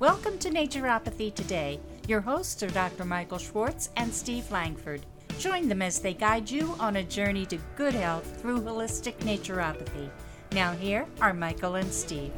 Welcome 0.00 0.38
to 0.38 0.48
Naturopathy 0.48 1.34
Today. 1.34 1.78
Your 2.08 2.22
hosts 2.22 2.62
are 2.62 2.70
Dr. 2.70 3.04
Michael 3.04 3.36
Schwartz 3.36 3.90
and 3.98 4.10
Steve 4.10 4.50
Langford. 4.50 5.04
Join 5.38 5.68
them 5.68 5.82
as 5.82 5.98
they 5.98 6.14
guide 6.14 6.50
you 6.50 6.74
on 6.80 6.96
a 6.96 7.02
journey 7.02 7.44
to 7.44 7.58
good 7.76 7.92
health 7.92 8.40
through 8.40 8.62
holistic 8.62 9.14
naturopathy. 9.18 10.08
Now, 10.52 10.72
here 10.72 11.06
are 11.20 11.34
Michael 11.34 11.74
and 11.74 11.92
Steve. 11.92 12.32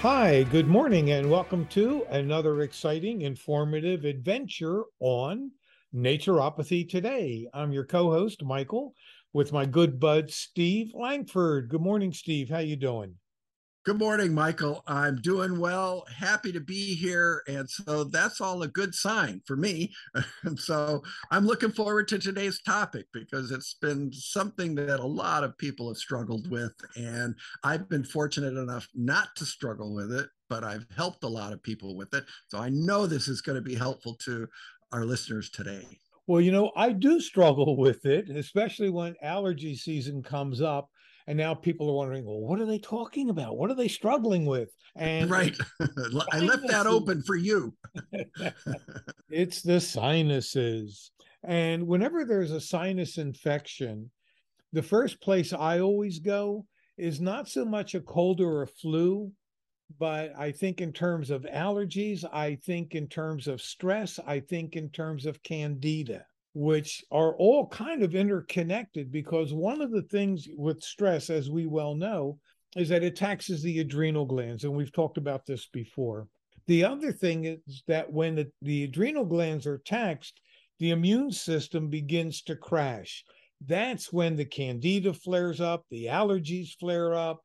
Hi, 0.00 0.42
good 0.50 0.66
morning, 0.66 1.12
and 1.12 1.30
welcome 1.30 1.66
to 1.66 2.04
another 2.10 2.62
exciting, 2.62 3.20
informative 3.22 4.04
adventure 4.04 4.86
on 4.98 5.52
Naturopathy 5.94 6.88
Today. 6.88 7.48
I'm 7.54 7.72
your 7.72 7.84
co-host 7.84 8.44
Michael 8.44 8.94
with 9.32 9.52
my 9.52 9.64
good 9.64 9.98
bud 9.98 10.30
Steve 10.30 10.92
Langford. 10.94 11.70
Good 11.70 11.80
morning, 11.80 12.12
Steve. 12.12 12.50
How 12.50 12.58
you 12.58 12.76
doing? 12.76 13.14
Good 13.86 13.98
morning, 13.98 14.34
Michael. 14.34 14.82
I'm 14.86 15.16
doing 15.22 15.58
well. 15.58 16.04
Happy 16.14 16.52
to 16.52 16.60
be 16.60 16.94
here, 16.94 17.42
and 17.48 17.68
so 17.70 18.04
that's 18.04 18.38
all 18.38 18.62
a 18.62 18.68
good 18.68 18.94
sign 18.94 19.40
for 19.46 19.56
me. 19.56 19.94
and 20.42 20.58
so 20.60 21.02
I'm 21.30 21.46
looking 21.46 21.72
forward 21.72 22.06
to 22.08 22.18
today's 22.18 22.60
topic 22.60 23.06
because 23.14 23.50
it's 23.50 23.74
been 23.80 24.12
something 24.12 24.74
that 24.74 25.00
a 25.00 25.06
lot 25.06 25.42
of 25.42 25.56
people 25.56 25.88
have 25.88 25.96
struggled 25.96 26.50
with, 26.50 26.74
and 26.96 27.34
I've 27.64 27.88
been 27.88 28.04
fortunate 28.04 28.58
enough 28.58 28.86
not 28.94 29.28
to 29.36 29.46
struggle 29.46 29.94
with 29.94 30.12
it 30.12 30.28
but 30.48 30.64
I've 30.64 30.86
helped 30.96 31.24
a 31.24 31.28
lot 31.28 31.52
of 31.52 31.62
people 31.62 31.96
with 31.96 32.14
it. 32.14 32.24
So 32.48 32.58
I 32.58 32.70
know 32.70 33.06
this 33.06 33.28
is 33.28 33.40
going 33.40 33.56
to 33.56 33.62
be 33.62 33.74
helpful 33.74 34.14
to 34.24 34.48
our 34.92 35.04
listeners 35.04 35.50
today? 35.50 35.98
Well, 36.26 36.40
you 36.40 36.52
know, 36.52 36.70
I 36.76 36.92
do 36.92 37.20
struggle 37.20 37.76
with 37.78 38.04
it, 38.06 38.30
especially 38.30 38.90
when 38.90 39.14
allergy 39.22 39.74
season 39.74 40.22
comes 40.22 40.60
up. 40.60 40.88
And 41.26 41.36
now 41.36 41.52
people 41.52 41.90
are 41.90 41.94
wondering, 41.94 42.24
well, 42.24 42.40
what 42.40 42.58
are 42.58 42.64
they 42.64 42.78
talking 42.78 43.28
about? 43.28 43.58
What 43.58 43.70
are 43.70 43.74
they 43.74 43.88
struggling 43.88 44.46
with? 44.46 44.70
And 44.96 45.30
right. 45.30 45.54
I 46.32 46.38
left 46.38 46.66
that 46.68 46.86
open 46.86 47.22
for 47.22 47.36
you. 47.36 47.74
it's 49.28 49.60
the 49.60 49.78
sinuses. 49.78 51.10
And 51.44 51.86
whenever 51.86 52.24
there's 52.24 52.50
a 52.50 52.60
sinus 52.60 53.18
infection, 53.18 54.10
the 54.72 54.82
first 54.82 55.20
place 55.20 55.52
I 55.52 55.80
always 55.80 56.18
go 56.18 56.64
is 56.96 57.20
not 57.20 57.46
so 57.46 57.64
much 57.64 57.94
a 57.94 58.00
cold 58.00 58.40
or 58.40 58.62
a 58.62 58.66
flu, 58.66 59.30
but 59.98 60.32
I 60.38 60.52
think 60.52 60.80
in 60.80 60.92
terms 60.92 61.30
of 61.30 61.42
allergies, 61.42 62.24
I 62.32 62.56
think 62.56 62.94
in 62.94 63.08
terms 63.08 63.48
of 63.48 63.62
stress, 63.62 64.18
I 64.26 64.40
think 64.40 64.76
in 64.76 64.90
terms 64.90 65.24
of 65.26 65.42
candida, 65.42 66.26
which 66.54 67.04
are 67.10 67.34
all 67.36 67.66
kind 67.68 68.02
of 68.02 68.14
interconnected 68.14 69.10
because 69.10 69.52
one 69.52 69.80
of 69.80 69.90
the 69.90 70.02
things 70.02 70.46
with 70.56 70.82
stress, 70.82 71.30
as 71.30 71.50
we 71.50 71.66
well 71.66 71.94
know, 71.94 72.38
is 72.76 72.88
that 72.90 73.02
it 73.02 73.16
taxes 73.16 73.62
the 73.62 73.80
adrenal 73.80 74.26
glands. 74.26 74.64
And 74.64 74.74
we've 74.74 74.92
talked 74.92 75.16
about 75.16 75.46
this 75.46 75.66
before. 75.66 76.28
The 76.66 76.84
other 76.84 77.12
thing 77.12 77.46
is 77.46 77.82
that 77.86 78.12
when 78.12 78.34
the, 78.34 78.50
the 78.60 78.84
adrenal 78.84 79.24
glands 79.24 79.66
are 79.66 79.78
taxed, 79.78 80.40
the 80.78 80.90
immune 80.90 81.32
system 81.32 81.88
begins 81.88 82.42
to 82.42 82.56
crash. 82.56 83.24
That's 83.66 84.12
when 84.12 84.36
the 84.36 84.44
candida 84.44 85.14
flares 85.14 85.60
up, 85.60 85.84
the 85.90 86.06
allergies 86.06 86.76
flare 86.78 87.14
up, 87.14 87.40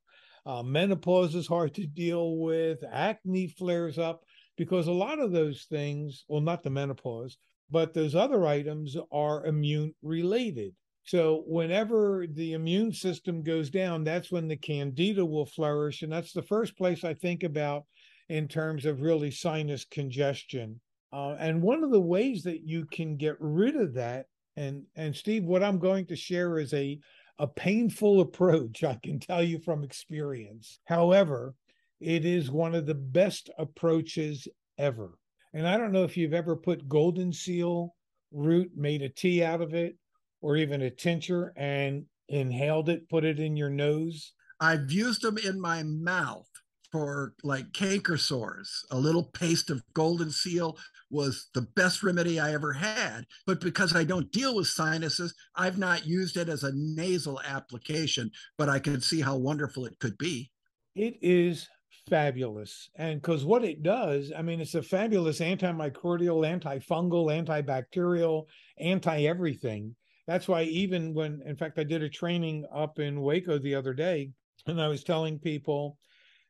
uh, 0.45 0.63
menopause 0.63 1.35
is 1.35 1.47
hard 1.47 1.73
to 1.75 1.85
deal 1.85 2.37
with. 2.37 2.83
Acne 2.91 3.47
flares 3.47 3.97
up 3.97 4.23
because 4.57 4.87
a 4.87 4.91
lot 4.91 5.19
of 5.19 5.31
those 5.31 5.65
things, 5.69 6.25
well, 6.27 6.41
not 6.41 6.63
the 6.63 6.69
menopause, 6.69 7.37
but 7.69 7.93
those 7.93 8.15
other 8.15 8.45
items 8.45 8.95
are 9.11 9.45
immune 9.45 9.93
related. 10.01 10.73
So, 11.05 11.43
whenever 11.47 12.27
the 12.27 12.53
immune 12.53 12.93
system 12.93 13.43
goes 13.43 13.69
down, 13.69 14.03
that's 14.03 14.31
when 14.31 14.47
the 14.47 14.55
candida 14.55 15.25
will 15.25 15.45
flourish. 15.45 16.01
And 16.01 16.11
that's 16.11 16.31
the 16.31 16.41
first 16.41 16.77
place 16.77 17.03
I 17.03 17.13
think 17.13 17.43
about 17.43 17.85
in 18.29 18.47
terms 18.47 18.85
of 18.85 19.01
really 19.01 19.31
sinus 19.31 19.85
congestion. 19.85 20.79
Uh, 21.11 21.35
and 21.39 21.61
one 21.61 21.83
of 21.83 21.91
the 21.91 22.01
ways 22.01 22.43
that 22.43 22.61
you 22.65 22.85
can 22.85 23.17
get 23.17 23.35
rid 23.39 23.75
of 23.75 23.93
that, 23.95 24.27
and 24.55 24.83
and 24.95 25.15
Steve, 25.15 25.43
what 25.43 25.63
I'm 25.63 25.77
going 25.77 26.05
to 26.07 26.15
share 26.15 26.57
is 26.57 26.73
a 26.73 26.99
a 27.39 27.47
painful 27.47 28.21
approach, 28.21 28.83
I 28.83 28.99
can 29.03 29.19
tell 29.19 29.43
you 29.43 29.59
from 29.59 29.83
experience. 29.83 30.79
However, 30.85 31.55
it 31.99 32.25
is 32.25 32.51
one 32.51 32.75
of 32.75 32.85
the 32.85 32.95
best 32.95 33.49
approaches 33.57 34.47
ever. 34.77 35.17
And 35.53 35.67
I 35.67 35.77
don't 35.77 35.91
know 35.91 36.03
if 36.03 36.17
you've 36.17 36.33
ever 36.33 36.55
put 36.55 36.89
golden 36.89 37.31
seal 37.31 37.95
root, 38.31 38.71
made 38.75 39.01
a 39.01 39.09
tea 39.09 39.43
out 39.43 39.61
of 39.61 39.73
it, 39.73 39.95
or 40.41 40.57
even 40.57 40.81
a 40.81 40.89
tincture 40.89 41.53
and 41.55 42.05
inhaled 42.27 42.89
it, 42.89 43.07
put 43.09 43.23
it 43.23 43.39
in 43.39 43.55
your 43.55 43.69
nose. 43.69 44.33
I've 44.59 44.91
used 44.91 45.21
them 45.21 45.37
in 45.37 45.59
my 45.59 45.83
mouth 45.83 46.49
for 46.93 47.33
like 47.43 47.73
canker 47.73 48.17
sores. 48.17 48.85
A 48.91 48.97
little 48.97 49.23
paste 49.23 49.71
of 49.71 49.83
golden 49.95 50.29
seal 50.29 50.77
was 51.09 51.47
the 51.55 51.67
best 51.75 52.03
remedy 52.03 52.39
I 52.39 52.53
ever 52.53 52.71
had. 52.71 53.25
But 53.47 53.59
because 53.59 53.95
I 53.95 54.03
don't 54.03 54.31
deal 54.31 54.55
with 54.55 54.67
sinuses, 54.67 55.33
I've 55.55 55.79
not 55.79 56.05
used 56.05 56.37
it 56.37 56.49
as 56.49 56.63
a 56.63 56.71
nasal 56.75 57.41
application, 57.41 58.29
but 58.59 58.69
I 58.69 58.77
can 58.77 59.01
see 59.01 59.21
how 59.21 59.35
wonderful 59.37 59.87
it 59.87 59.97
could 59.99 60.15
be. 60.19 60.51
It 60.95 61.17
is 61.23 61.67
fabulous. 62.07 62.91
And 62.95 63.19
because 63.19 63.43
what 63.43 63.63
it 63.63 63.81
does, 63.81 64.31
I 64.37 64.43
mean, 64.43 64.61
it's 64.61 64.75
a 64.75 64.83
fabulous 64.83 65.39
antimicrobial, 65.39 66.45
antifungal, 66.45 67.25
antibacterial, 67.43 68.45
anti 68.77 69.25
everything. 69.25 69.95
That's 70.27 70.47
why, 70.47 70.63
even 70.63 71.15
when, 71.15 71.41
in 71.43 71.55
fact, 71.55 71.79
I 71.79 71.83
did 71.85 72.03
a 72.03 72.09
training 72.09 72.65
up 72.71 72.99
in 72.99 73.21
Waco 73.21 73.57
the 73.57 73.73
other 73.73 73.95
day, 73.95 74.29
and 74.67 74.79
I 74.79 74.87
was 74.87 75.03
telling 75.03 75.39
people 75.39 75.97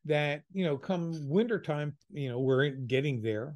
that 0.05 0.43
you 0.51 0.65
know 0.65 0.77
come 0.77 1.13
wintertime 1.29 1.95
you 2.11 2.29
know 2.29 2.39
we're 2.39 2.69
getting 2.69 3.21
there. 3.21 3.55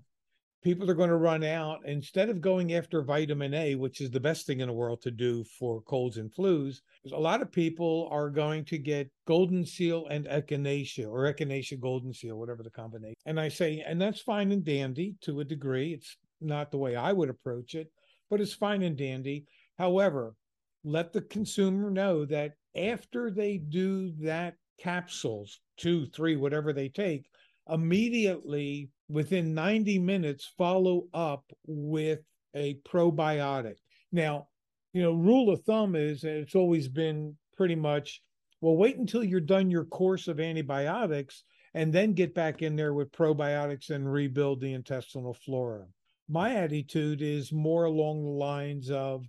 People 0.63 0.89
are 0.89 0.95
going 0.95 1.09
to 1.09 1.15
run 1.15 1.43
out. 1.43 1.79
Instead 1.85 2.29
of 2.29 2.41
going 2.41 2.73
after 2.73 3.01
vitamin 3.01 3.53
a 3.53 3.75
which 3.75 4.01
is 4.01 4.11
the 4.11 4.19
best 4.19 4.45
thing 4.45 4.59
in 4.59 4.67
the 4.67 4.73
world 4.73 5.01
to 5.01 5.11
do 5.11 5.43
for 5.59 5.81
colds 5.81 6.17
and 6.17 6.31
flus 6.33 6.81
a 7.13 7.19
lot 7.19 7.41
of 7.41 7.51
people 7.51 8.09
are 8.11 8.29
going 8.29 8.65
to 8.65 8.77
get 8.77 9.09
golden 9.25 9.65
seal 9.65 10.07
and 10.07 10.25
echinacea 10.25 11.07
or 11.07 11.31
echinacea 11.31 11.79
golden 11.79 12.13
seal 12.13 12.37
whatever 12.37 12.63
the 12.63 12.69
combination. 12.69 13.15
And 13.25 13.39
i 13.39 13.47
say 13.47 13.83
and 13.85 14.01
that's 14.01 14.21
fine 14.21 14.51
and 14.51 14.63
dandy 14.63 15.15
to 15.21 15.39
a 15.39 15.45
degree. 15.45 15.93
It's 15.93 16.17
not 16.41 16.71
the 16.71 16.77
way 16.77 16.95
i 16.95 17.13
would 17.13 17.29
approach 17.29 17.75
it 17.75 17.91
but 18.29 18.41
it's 18.41 18.53
fine 18.53 18.83
and 18.83 18.97
dandy. 18.97 19.45
However 19.77 20.35
let 20.83 21.11
the 21.11 21.21
consumer 21.21 21.89
know 21.89 22.25
that 22.25 22.53
after 22.75 23.31
they 23.31 23.57
do 23.57 24.11
that 24.19 24.55
capsules, 24.79 25.59
two, 25.77 26.07
three, 26.07 26.35
whatever 26.35 26.73
they 26.73 26.89
take, 26.89 27.29
immediately 27.69 28.89
within 29.09 29.53
90 29.53 29.99
minutes 29.99 30.51
follow 30.57 31.07
up 31.13 31.43
with 31.65 32.19
a 32.55 32.75
probiotic. 32.87 33.75
Now, 34.11 34.47
you 34.93 35.01
know, 35.01 35.13
rule 35.13 35.51
of 35.51 35.63
thumb 35.63 35.95
is 35.95 36.23
and 36.23 36.37
it's 36.37 36.55
always 36.55 36.87
been 36.87 37.35
pretty 37.55 37.75
much 37.75 38.21
well, 38.61 38.75
wait 38.75 38.97
until 38.97 39.23
you're 39.23 39.39
done 39.39 39.69
your 39.69 39.85
course 39.85 40.27
of 40.27 40.39
antibiotics 40.39 41.43
and 41.73 41.93
then 41.93 42.13
get 42.13 42.33
back 42.33 42.63
in 42.63 42.75
there 42.75 42.93
with 42.93 43.11
probiotics 43.11 43.91
and 43.91 44.11
rebuild 44.11 44.61
the 44.61 44.73
intestinal 44.73 45.33
flora. 45.33 45.85
My 46.27 46.55
attitude 46.55 47.21
is 47.21 47.53
more 47.53 47.85
along 47.85 48.23
the 48.23 48.31
lines 48.31 48.89
of 48.89 49.25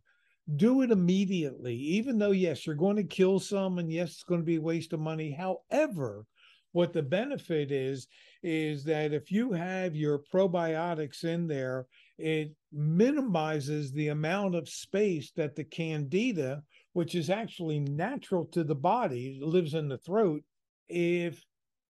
do 0.56 0.80
it 0.80 0.90
immediately, 0.90 1.74
even 1.74 2.18
though, 2.18 2.30
yes, 2.30 2.66
you're 2.66 2.74
going 2.74 2.96
to 2.96 3.04
kill 3.04 3.38
some 3.38 3.78
and 3.78 3.92
yes, 3.92 4.12
it's 4.12 4.22
going 4.22 4.40
to 4.40 4.46
be 4.46 4.56
a 4.56 4.62
waste 4.62 4.94
of 4.94 5.00
money. 5.00 5.30
However, 5.30 6.24
what 6.72 6.92
the 6.92 7.02
benefit 7.02 7.72
is, 7.72 8.06
is 8.42 8.84
that 8.84 9.12
if 9.12 9.30
you 9.30 9.52
have 9.52 9.96
your 9.96 10.20
probiotics 10.32 11.24
in 11.24 11.46
there, 11.46 11.86
it 12.18 12.52
minimizes 12.72 13.92
the 13.92 14.08
amount 14.08 14.54
of 14.54 14.68
space 14.68 15.32
that 15.36 15.56
the 15.56 15.64
candida, 15.64 16.62
which 16.92 17.14
is 17.14 17.30
actually 17.30 17.80
natural 17.80 18.44
to 18.46 18.64
the 18.64 18.74
body, 18.74 19.40
lives 19.42 19.74
in 19.74 19.88
the 19.88 19.98
throat. 19.98 20.42
If 20.88 21.42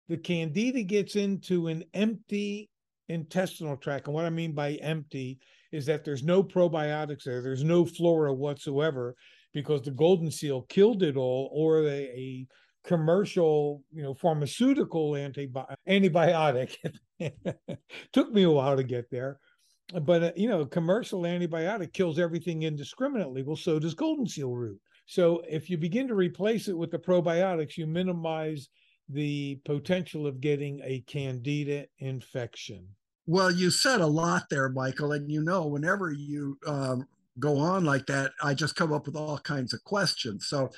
the 0.08 0.16
candida 0.16 0.82
gets 0.82 1.16
into 1.16 1.68
an 1.68 1.84
empty 1.94 2.70
intestinal 3.08 3.76
tract, 3.76 4.06
and 4.06 4.14
what 4.14 4.24
I 4.24 4.30
mean 4.30 4.52
by 4.52 4.72
empty 4.74 5.38
is 5.72 5.86
that 5.86 6.04
there's 6.04 6.22
no 6.22 6.42
probiotics 6.42 7.24
there, 7.24 7.42
there's 7.42 7.64
no 7.64 7.84
flora 7.84 8.32
whatsoever 8.32 9.14
because 9.52 9.82
the 9.82 9.90
golden 9.90 10.30
seal 10.30 10.62
killed 10.62 11.02
it 11.02 11.16
all, 11.16 11.50
or 11.52 11.80
a, 11.80 11.88
a 11.88 12.46
commercial, 12.84 13.82
you 13.92 14.02
know, 14.02 14.14
pharmaceutical 14.14 15.12
antibi- 15.12 15.74
antibiotic. 15.88 16.76
Took 18.12 18.32
me 18.32 18.44
a 18.44 18.50
while 18.50 18.76
to 18.76 18.84
get 18.84 19.10
there, 19.10 19.38
but 20.02 20.22
uh, 20.22 20.32
you 20.36 20.48
know, 20.48 20.64
commercial 20.64 21.22
antibiotic 21.22 21.92
kills 21.92 22.18
everything 22.18 22.62
indiscriminately. 22.62 23.42
Well, 23.42 23.56
so 23.56 23.78
does 23.78 23.94
golden 23.94 24.26
seal 24.26 24.54
root. 24.54 24.78
So 25.06 25.42
if 25.48 25.68
you 25.68 25.76
begin 25.76 26.06
to 26.08 26.14
replace 26.14 26.68
it 26.68 26.76
with 26.76 26.90
the 26.90 26.98
probiotics, 26.98 27.76
you 27.76 27.86
minimize 27.86 28.68
the 29.08 29.60
potential 29.64 30.26
of 30.26 30.40
getting 30.40 30.80
a 30.84 31.00
candida 31.06 31.86
infection. 31.98 32.86
Well, 33.26 33.50
you 33.50 33.70
said 33.70 34.00
a 34.00 34.06
lot 34.06 34.44
there, 34.50 34.68
Michael, 34.68 35.12
and 35.12 35.30
you 35.30 35.42
know, 35.42 35.66
whenever 35.66 36.12
you 36.12 36.58
um, 36.66 37.06
go 37.38 37.58
on 37.58 37.84
like 37.84 38.06
that, 38.06 38.32
I 38.42 38.54
just 38.54 38.76
come 38.76 38.92
up 38.92 39.06
with 39.06 39.16
all 39.16 39.38
kinds 39.38 39.74
of 39.74 39.82
questions. 39.84 40.46
So, 40.48 40.70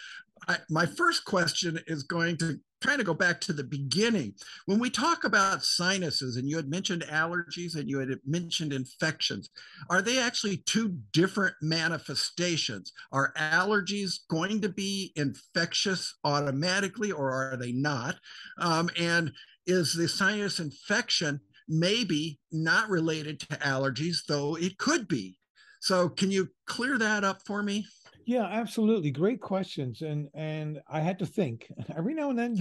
I, 0.48 0.58
my 0.70 0.86
first 0.86 1.24
question 1.24 1.78
is 1.86 2.02
going 2.02 2.36
to 2.38 2.58
kind 2.82 3.00
of 3.00 3.06
go 3.06 3.14
back 3.14 3.40
to 3.40 3.52
the 3.52 3.64
beginning. 3.64 4.34
When 4.66 4.78
we 4.78 4.90
talk 4.90 5.24
about 5.24 5.64
sinuses, 5.64 6.36
and 6.36 6.48
you 6.48 6.56
had 6.56 6.68
mentioned 6.68 7.02
allergies 7.02 7.76
and 7.76 7.88
you 7.88 7.98
had 7.98 8.10
mentioned 8.26 8.72
infections, 8.72 9.50
are 9.88 10.02
they 10.02 10.18
actually 10.18 10.58
two 10.66 10.98
different 11.12 11.54
manifestations? 11.62 12.92
Are 13.12 13.32
allergies 13.38 14.20
going 14.28 14.60
to 14.62 14.68
be 14.68 15.12
infectious 15.16 16.14
automatically, 16.24 17.12
or 17.12 17.32
are 17.32 17.56
they 17.56 17.72
not? 17.72 18.16
Um, 18.58 18.90
and 18.98 19.32
is 19.66 19.94
the 19.94 20.08
sinus 20.08 20.58
infection 20.58 21.40
maybe 21.68 22.40
not 22.50 22.90
related 22.90 23.40
to 23.40 23.46
allergies, 23.58 24.18
though 24.26 24.56
it 24.56 24.76
could 24.78 25.06
be? 25.06 25.38
So, 25.80 26.08
can 26.08 26.30
you 26.30 26.48
clear 26.66 26.98
that 26.98 27.24
up 27.24 27.40
for 27.46 27.62
me? 27.62 27.86
Yeah, 28.24 28.44
absolutely. 28.44 29.10
Great 29.10 29.40
questions. 29.40 30.02
And 30.02 30.28
and 30.34 30.80
I 30.88 31.00
had 31.00 31.18
to 31.20 31.26
think 31.26 31.70
every 31.96 32.14
now 32.14 32.30
and 32.30 32.38
then, 32.38 32.56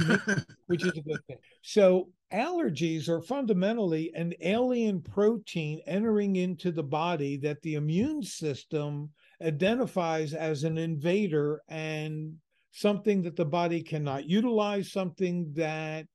which 0.67 0.83
is 0.83 0.97
a 0.97 1.01
good 1.01 1.19
thing. 1.27 1.37
So 1.61 2.09
allergies 2.33 3.07
are 3.09 3.21
fundamentally 3.21 4.11
an 4.15 4.33
alien 4.41 5.01
protein 5.01 5.81
entering 5.85 6.35
into 6.37 6.71
the 6.71 6.83
body 6.83 7.37
that 7.37 7.61
the 7.61 7.75
immune 7.75 8.23
system 8.23 9.09
identifies 9.41 10.33
as 10.33 10.63
an 10.63 10.77
invader 10.77 11.61
and 11.67 12.33
something 12.71 13.21
that 13.23 13.35
the 13.35 13.45
body 13.45 13.83
cannot 13.83 14.25
utilize, 14.25 14.91
something 14.91 15.51
that 15.55 16.05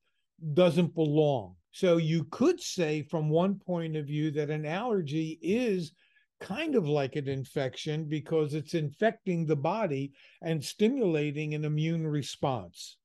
doesn't 0.54 0.94
belong. 0.94 1.54
So 1.70 1.98
you 1.98 2.24
could 2.30 2.60
say 2.60 3.02
from 3.02 3.28
one 3.28 3.56
point 3.58 3.96
of 3.96 4.06
view 4.06 4.30
that 4.32 4.50
an 4.50 4.64
allergy 4.64 5.38
is 5.42 5.92
kind 6.40 6.74
of 6.74 6.86
like 6.86 7.16
an 7.16 7.28
infection 7.28 8.04
because 8.08 8.54
it's 8.54 8.74
infecting 8.74 9.46
the 9.46 9.56
body 9.56 10.12
and 10.42 10.62
stimulating 10.62 11.54
an 11.54 11.64
immune 11.64 12.06
response. 12.06 12.96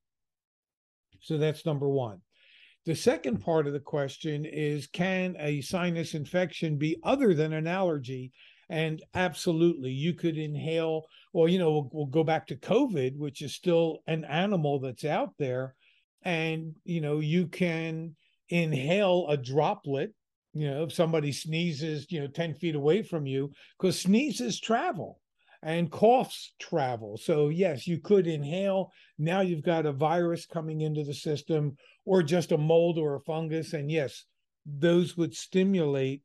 So 1.22 1.38
that's 1.38 1.66
number 1.66 1.88
one. 1.88 2.22
The 2.86 2.95
second 2.95 3.42
part 3.42 3.68
of 3.68 3.74
the 3.74 3.80
question 3.80 4.44
is 4.45 4.88
Can 4.88 5.36
a 5.39 5.62
sinus 5.62 6.16
infection 6.16 6.78
be 6.78 6.98
other 7.04 7.33
than 7.33 7.54
an 7.54 7.68
allergy? 7.68 8.31
And 8.69 9.04
absolutely, 9.13 9.92
you 9.92 10.13
could 10.13 10.38
inhale, 10.38 11.04
or, 11.33 11.50
you 11.50 11.60
know, 11.60 11.72
we'll, 11.72 11.89
we'll 11.92 12.06
go 12.06 12.24
back 12.24 12.48
to 12.48 12.56
COVID, 12.56 13.18
which 13.18 13.42
is 13.42 13.54
still 13.54 14.00
an 14.07 14.24
animal 14.24 14.80
that's 14.80 15.04
out 15.04 15.33
there. 15.38 15.75
And, 16.24 16.75
you 16.86 17.01
know, 17.01 17.19
you 17.19 17.48
can 17.48 18.16
inhale 18.50 19.28
a 19.28 19.38
droplet 19.38 20.13
you 20.53 20.69
know 20.69 20.83
if 20.83 20.94
somebody 20.94 21.31
sneezes 21.31 22.07
you 22.09 22.19
know 22.19 22.27
10 22.27 22.56
feet 22.56 22.75
away 22.75 23.01
from 23.01 23.25
you 23.25 23.51
because 23.77 24.00
sneezes 24.00 24.59
travel 24.59 25.19
and 25.63 25.92
coughs 25.92 26.53
travel. 26.59 27.18
So 27.18 27.50
yes 27.50 27.86
you 27.86 28.00
could 28.00 28.27
inhale. 28.27 28.92
Now 29.19 29.42
you've 29.42 29.63
got 29.63 29.86
a 29.86 29.92
virus 29.92 30.45
coming 30.45 30.81
into 30.81 31.03
the 31.03 31.13
system 31.13 31.77
or 32.03 32.24
just 32.24 32.51
a 32.51 32.57
mold 32.57 32.98
or 32.98 33.15
a 33.15 33.21
fungus. 33.21 33.74
And 33.74 33.92
yes 33.92 34.25
those 34.65 35.18
would 35.18 35.36
stimulate 35.36 36.21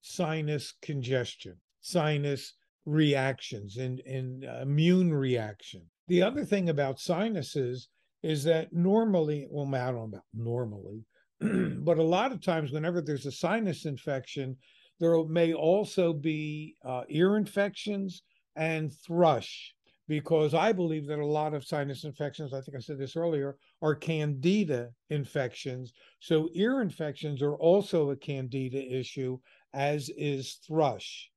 sinus 0.00 0.74
congestion 0.82 1.56
sinus 1.80 2.54
reactions 2.84 3.76
and, 3.76 4.00
and 4.00 4.44
uh, 4.44 4.60
immune 4.62 5.12
reaction. 5.12 5.82
The 6.08 6.22
other 6.22 6.44
thing 6.44 6.68
about 6.68 7.00
sinuses 7.00 7.88
is 8.22 8.44
that 8.44 8.72
normally 8.72 9.46
well 9.50 9.72
i 9.74 9.86
don't 9.86 9.94
know 9.94 10.04
about 10.04 10.22
normally 10.34 11.04
but 11.40 11.98
a 11.98 12.02
lot 12.02 12.32
of 12.32 12.42
times, 12.42 12.72
whenever 12.72 13.00
there's 13.00 13.26
a 13.26 13.32
sinus 13.32 13.84
infection, 13.84 14.56
there 14.98 15.22
may 15.24 15.52
also 15.52 16.12
be 16.12 16.74
uh, 16.84 17.02
ear 17.08 17.36
infections 17.36 18.22
and 18.56 18.92
thrush, 19.06 19.74
because 20.08 20.54
I 20.54 20.72
believe 20.72 21.06
that 21.08 21.18
a 21.18 21.26
lot 21.26 21.52
of 21.52 21.66
sinus 21.66 22.04
infections, 22.04 22.54
I 22.54 22.60
think 22.60 22.76
I 22.76 22.80
said 22.80 22.98
this 22.98 23.16
earlier, 23.16 23.56
are 23.82 23.94
candida 23.94 24.90
infections. 25.10 25.92
So 26.20 26.48
ear 26.54 26.80
infections 26.80 27.42
are 27.42 27.56
also 27.56 28.10
a 28.10 28.16
candida 28.16 28.82
issue, 28.82 29.38
as 29.74 30.10
is 30.16 30.58
thrush. 30.66 31.30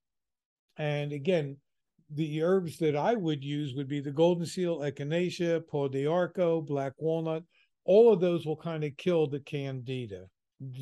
And 0.78 1.12
again, 1.12 1.58
the 2.12 2.42
herbs 2.42 2.78
that 2.78 2.96
I 2.96 3.16
would 3.16 3.44
use 3.44 3.76
would 3.76 3.88
be 3.88 4.00
the 4.00 4.12
golden 4.12 4.46
seal, 4.46 4.80
echinacea, 4.80 5.68
pau 5.68 5.88
d'arco, 5.88 6.62
black 6.62 6.94
walnut, 6.98 7.44
all 7.86 8.14
of 8.14 8.20
those 8.20 8.46
will 8.46 8.58
kind 8.58 8.84
of 8.84 8.96
kill 8.98 9.28
the 9.28 9.40
candida. 9.40 10.26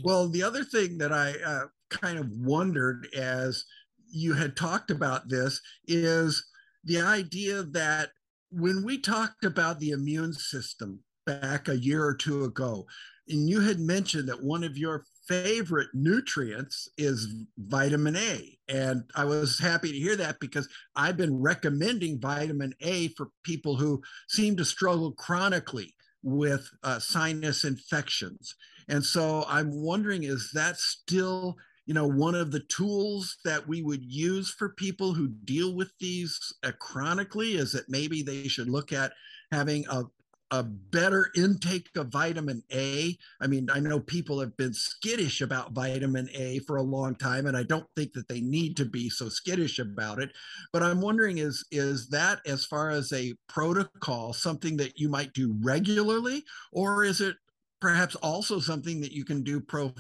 Well, 0.03 0.27
the 0.27 0.43
other 0.43 0.63
thing 0.63 0.97
that 0.97 1.13
I 1.13 1.33
uh, 1.45 1.65
kind 1.89 2.17
of 2.17 2.29
wondered 2.31 3.07
as 3.15 3.63
you 4.09 4.33
had 4.33 4.55
talked 4.55 4.91
about 4.91 5.29
this 5.29 5.61
is 5.87 6.45
the 6.83 7.01
idea 7.01 7.63
that 7.63 8.09
when 8.49 8.83
we 8.83 8.99
talked 8.99 9.43
about 9.43 9.79
the 9.79 9.91
immune 9.91 10.33
system 10.33 10.99
back 11.25 11.67
a 11.67 11.77
year 11.77 12.03
or 12.03 12.15
two 12.15 12.45
ago, 12.45 12.87
and 13.27 13.49
you 13.49 13.59
had 13.59 13.79
mentioned 13.79 14.29
that 14.29 14.41
one 14.41 14.63
of 14.63 14.77
your 14.77 15.03
favorite 15.27 15.89
nutrients 15.93 16.87
is 16.97 17.27
vitamin 17.57 18.15
A. 18.15 18.57
And 18.69 19.03
I 19.15 19.25
was 19.25 19.59
happy 19.59 19.91
to 19.91 19.97
hear 19.97 20.15
that 20.15 20.39
because 20.39 20.69
I've 20.95 21.17
been 21.17 21.37
recommending 21.37 22.21
vitamin 22.21 22.73
A 22.81 23.09
for 23.09 23.27
people 23.43 23.75
who 23.75 24.01
seem 24.29 24.55
to 24.55 24.65
struggle 24.65 25.11
chronically 25.11 25.93
with 26.27 26.69
uh, 26.83 26.99
sinus 26.99 27.63
infections. 27.63 28.53
And 28.89 29.03
so 29.03 29.45
I'm 29.47 29.71
wondering, 29.71 30.23
is 30.23 30.51
that 30.53 30.77
still, 30.77 31.55
you 31.85 31.93
know, 31.93 32.05
one 32.05 32.35
of 32.35 32.51
the 32.51 32.59
tools 32.59 33.37
that 33.45 33.65
we 33.65 33.81
would 33.81 34.03
use 34.03 34.51
for 34.51 34.69
people 34.69 35.13
who 35.13 35.29
deal 35.29 35.73
with 35.73 35.91
these 35.99 36.37
uh, 36.63 36.73
chronically? 36.79 37.55
Is 37.55 37.71
that 37.71 37.87
maybe 37.87 38.23
they 38.23 38.49
should 38.49 38.69
look 38.69 38.91
at 38.91 39.13
having 39.53 39.85
a, 39.89 40.03
a 40.51 40.63
better 40.63 41.29
intake 41.35 41.89
of 41.95 42.07
vitamin 42.07 42.63
A. 42.71 43.17
I 43.41 43.47
mean, 43.47 43.69
I 43.69 43.79
know 43.79 43.99
people 43.99 44.39
have 44.39 44.55
been 44.57 44.73
skittish 44.73 45.41
about 45.41 45.73
vitamin 45.73 46.29
A 46.33 46.59
for 46.59 46.77
a 46.77 46.83
long 46.83 47.15
time, 47.15 47.47
and 47.47 47.57
I 47.57 47.63
don't 47.63 47.87
think 47.95 48.13
that 48.13 48.27
they 48.27 48.41
need 48.41 48.77
to 48.77 48.85
be 48.85 49.09
so 49.09 49.29
skittish 49.29 49.79
about 49.79 50.19
it. 50.19 50.31
But 50.71 50.83
I'm 50.83 51.01
wondering 51.01 51.39
is 51.39 51.65
is 51.71 52.07
that 52.09 52.39
as 52.45 52.65
far 52.65 52.89
as 52.89 53.11
a 53.11 53.33
protocol 53.49 54.33
something 54.33 54.77
that 54.77 54.97
you 54.99 55.09
might 55.09 55.33
do 55.33 55.55
regularly, 55.61 56.43
or 56.71 57.03
is 57.03 57.21
it 57.21 57.35
perhaps 57.79 58.15
also 58.15 58.59
something 58.59 59.01
that 59.01 59.11
you 59.11 59.23
can 59.23 59.43
do 59.43 59.59
pro 59.59 59.93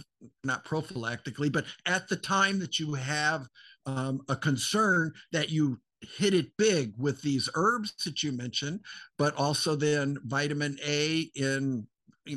not 0.43 0.65
prophylactically, 0.65 1.51
but 1.51 1.65
at 1.85 2.07
the 2.07 2.15
time 2.15 2.59
that 2.59 2.79
you 2.79 2.93
have 2.93 3.47
um, 3.85 4.21
a 4.29 4.35
concern 4.35 5.13
that 5.31 5.49
you 5.49 5.79
hit 6.01 6.33
it 6.33 6.55
big 6.57 6.93
with 6.97 7.21
these 7.21 7.49
herbs 7.55 7.93
that 8.05 8.23
you 8.23 8.31
mentioned, 8.31 8.81
but 9.17 9.35
also 9.35 9.75
then 9.75 10.17
vitamin 10.25 10.77
A 10.85 11.29
in 11.35 11.87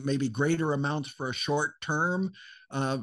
maybe 0.05 0.29
greater 0.29 0.73
amounts 0.73 1.11
for 1.11 1.29
a 1.29 1.35
short 1.35 1.81
term. 1.81 2.33
Uh, 2.71 2.99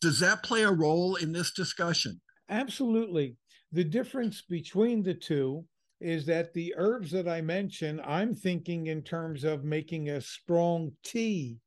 does 0.00 0.20
that 0.20 0.42
play 0.42 0.62
a 0.62 0.70
role 0.70 1.16
in 1.16 1.32
this 1.32 1.52
discussion? 1.52 2.20
Absolutely. 2.48 3.36
The 3.72 3.84
difference 3.84 4.42
between 4.42 5.02
the 5.02 5.14
two 5.14 5.64
is 6.00 6.26
that 6.26 6.52
the 6.52 6.74
herbs 6.76 7.10
that 7.12 7.28
I 7.28 7.40
mentioned, 7.40 8.00
I'm 8.04 8.34
thinking 8.34 8.88
in 8.88 9.02
terms 9.02 9.44
of 9.44 9.64
making 9.64 10.10
a 10.10 10.20
strong 10.20 10.92
tea 11.04 11.58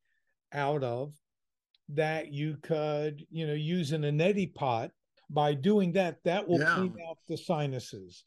out 0.53 0.83
of 0.83 1.13
that 1.89 2.31
you 2.31 2.57
could, 2.61 3.25
you 3.29 3.47
know, 3.47 3.53
use 3.53 3.91
in 3.91 4.03
a 4.05 4.11
neti 4.11 4.53
pot 4.53 4.91
by 5.29 5.53
doing 5.53 5.91
that, 5.93 6.17
that 6.23 6.47
will 6.47 6.59
yeah. 6.59 6.75
clean 6.75 6.95
out 7.09 7.17
the 7.27 7.37
sinuses. 7.37 8.23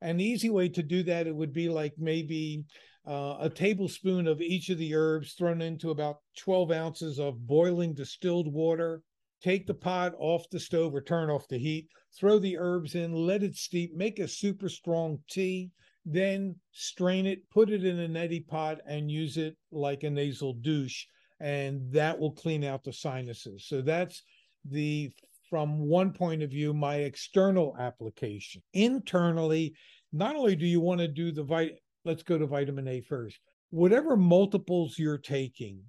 An 0.00 0.20
easy 0.20 0.50
way 0.50 0.68
to 0.70 0.82
do 0.82 1.02
that, 1.04 1.26
it 1.26 1.34
would 1.34 1.52
be 1.52 1.68
like 1.68 1.94
maybe 1.96 2.64
uh, 3.06 3.36
a 3.40 3.50
tablespoon 3.50 4.26
of 4.26 4.40
each 4.40 4.68
of 4.68 4.78
the 4.78 4.94
herbs 4.94 5.34
thrown 5.34 5.60
into 5.60 5.90
about 5.90 6.18
12 6.38 6.70
ounces 6.70 7.18
of 7.18 7.46
boiling 7.46 7.94
distilled 7.94 8.52
water. 8.52 9.02
Take 9.42 9.66
the 9.66 9.74
pot 9.74 10.14
off 10.18 10.48
the 10.50 10.60
stove 10.60 10.94
or 10.94 11.00
turn 11.00 11.28
off 11.28 11.48
the 11.48 11.58
heat, 11.58 11.88
throw 12.16 12.38
the 12.38 12.56
herbs 12.58 12.94
in, 12.94 13.12
let 13.12 13.42
it 13.42 13.56
steep, 13.56 13.94
make 13.96 14.20
a 14.20 14.28
super 14.28 14.68
strong 14.68 15.18
tea, 15.28 15.70
then 16.04 16.54
strain 16.70 17.26
it, 17.26 17.48
put 17.50 17.70
it 17.70 17.84
in 17.84 17.98
a 18.00 18.08
neti 18.08 18.46
pot, 18.46 18.78
and 18.86 19.10
use 19.10 19.36
it 19.36 19.56
like 19.72 20.04
a 20.04 20.10
nasal 20.10 20.54
douche. 20.54 21.06
And 21.40 21.92
that 21.92 22.18
will 22.18 22.30
clean 22.30 22.62
out 22.62 22.84
the 22.84 22.92
sinuses. 22.92 23.66
So 23.66 23.82
that's 23.82 24.22
the 24.64 25.10
from 25.52 25.86
one 25.86 26.14
point 26.14 26.42
of 26.42 26.48
view, 26.48 26.72
my 26.72 26.94
external 26.94 27.76
application. 27.78 28.62
Internally, 28.72 29.74
not 30.10 30.34
only 30.34 30.56
do 30.56 30.64
you 30.64 30.80
want 30.80 30.98
to 30.98 31.06
do 31.06 31.30
the 31.30 31.44
vit, 31.44 31.78
let's 32.06 32.22
go 32.22 32.38
to 32.38 32.46
vitamin 32.46 32.88
A 32.88 33.02
first. 33.02 33.38
Whatever 33.68 34.16
multiples 34.16 34.98
you're 34.98 35.18
taking, 35.18 35.82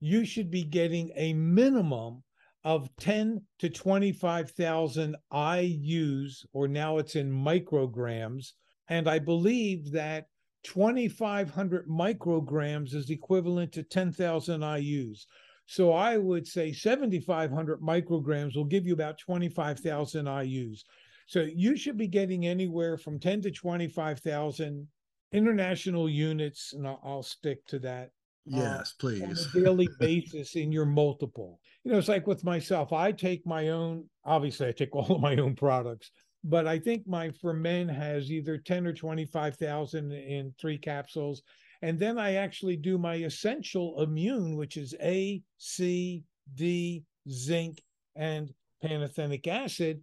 you 0.00 0.24
should 0.24 0.50
be 0.50 0.64
getting 0.64 1.12
a 1.14 1.34
minimum 1.34 2.22
of 2.64 2.88
10 3.00 3.42
to 3.58 3.68
25,000 3.68 5.14
IUs, 5.30 6.46
or 6.54 6.66
now 6.66 6.96
it's 6.96 7.14
in 7.14 7.30
micrograms. 7.30 8.52
And 8.88 9.06
I 9.06 9.18
believe 9.18 9.92
that 9.92 10.24
2,500 10.64 11.86
micrograms 11.86 12.94
is 12.94 13.10
equivalent 13.10 13.72
to 13.72 13.82
10,000 13.82 14.62
IUs. 14.62 15.26
So 15.72 15.90
I 15.94 16.18
would 16.18 16.46
say 16.46 16.70
7,500 16.70 17.80
micrograms 17.80 18.56
will 18.56 18.66
give 18.66 18.84
you 18.84 18.92
about 18.92 19.16
25,000 19.16 20.26
IUs. 20.26 20.80
So 21.26 21.48
you 21.50 21.78
should 21.78 21.96
be 21.96 22.08
getting 22.08 22.44
anywhere 22.44 22.98
from 22.98 23.18
10 23.18 23.40
to 23.40 23.50
25,000 23.50 24.86
international 25.32 26.10
units, 26.10 26.74
and 26.74 26.86
I'll, 26.86 27.00
I'll, 27.02 27.22
stick 27.22 27.64
to 27.68 27.78
that. 27.78 28.10
Uh, 28.52 28.58
yes, 28.58 28.80
uh, 28.80 28.84
please. 28.98 29.22
On 29.22 29.62
a 29.62 29.64
daily 29.64 29.88
basis 29.98 30.56
in 30.56 30.72
your 30.72 30.84
multiple. 30.84 31.58
You 31.84 31.92
know, 31.92 31.98
it's 31.98 32.08
like 32.08 32.26
with 32.26 32.44
myself, 32.44 32.92
I 32.92 33.10
take 33.10 33.46
my 33.46 33.70
own, 33.70 34.04
obviously, 34.26 34.68
I 34.68 34.72
take 34.72 34.94
all 34.94 35.14
of 35.14 35.22
my 35.22 35.36
own 35.36 35.56
products, 35.56 36.10
but 36.44 36.66
I 36.66 36.78
think 36.80 37.06
my 37.06 37.30
for 37.30 37.54
men 37.54 37.88
has 37.88 38.30
either 38.30 38.58
10 38.58 38.88
or 38.88 38.92
25,000 38.92 40.12
in 40.12 40.52
three 40.60 40.76
capsules. 40.76 41.40
And 41.82 41.98
then 41.98 42.16
I 42.18 42.34
actually 42.34 42.76
do 42.76 42.96
my 42.96 43.16
essential 43.16 44.00
immune, 44.00 44.56
which 44.56 44.76
is 44.76 44.94
A, 45.02 45.42
C, 45.58 46.22
D, 46.54 47.04
zinc, 47.28 47.82
and 48.14 48.52
pantothenic 48.82 49.46
acid. 49.48 50.00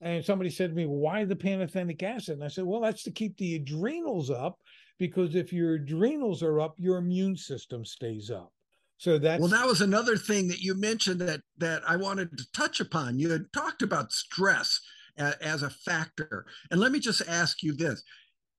And 0.00 0.24
somebody 0.24 0.48
said 0.50 0.70
to 0.70 0.76
me, 0.76 0.86
Why 0.86 1.24
the 1.24 1.34
pantothenic 1.34 2.02
acid? 2.02 2.34
And 2.34 2.44
I 2.44 2.48
said, 2.48 2.64
Well, 2.64 2.80
that's 2.80 3.02
to 3.02 3.10
keep 3.10 3.36
the 3.36 3.56
adrenals 3.56 4.30
up 4.30 4.58
because 4.98 5.34
if 5.34 5.52
your 5.52 5.74
adrenals 5.74 6.42
are 6.42 6.60
up, 6.60 6.74
your 6.78 6.98
immune 6.98 7.36
system 7.36 7.84
stays 7.84 8.30
up. 8.30 8.52
So 8.98 9.18
that's 9.18 9.40
well, 9.40 9.50
that 9.50 9.66
was 9.66 9.80
another 9.80 10.16
thing 10.16 10.48
that 10.48 10.60
you 10.60 10.74
mentioned 10.74 11.20
that 11.20 11.40
that 11.58 11.82
I 11.88 11.96
wanted 11.96 12.36
to 12.36 12.44
touch 12.52 12.80
upon. 12.80 13.18
You 13.18 13.30
had 13.30 13.52
talked 13.52 13.82
about 13.82 14.12
stress 14.12 14.80
as 15.16 15.62
a 15.62 15.70
factor. 15.70 16.46
And 16.70 16.80
let 16.80 16.92
me 16.92 17.00
just 17.00 17.22
ask 17.28 17.62
you 17.62 17.74
this. 17.74 18.02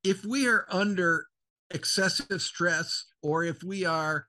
If 0.03 0.25
we 0.25 0.47
are 0.47 0.65
under 0.69 1.27
excessive 1.71 2.41
stress 2.41 3.05
or 3.21 3.43
if 3.43 3.63
we 3.63 3.85
are 3.85 4.25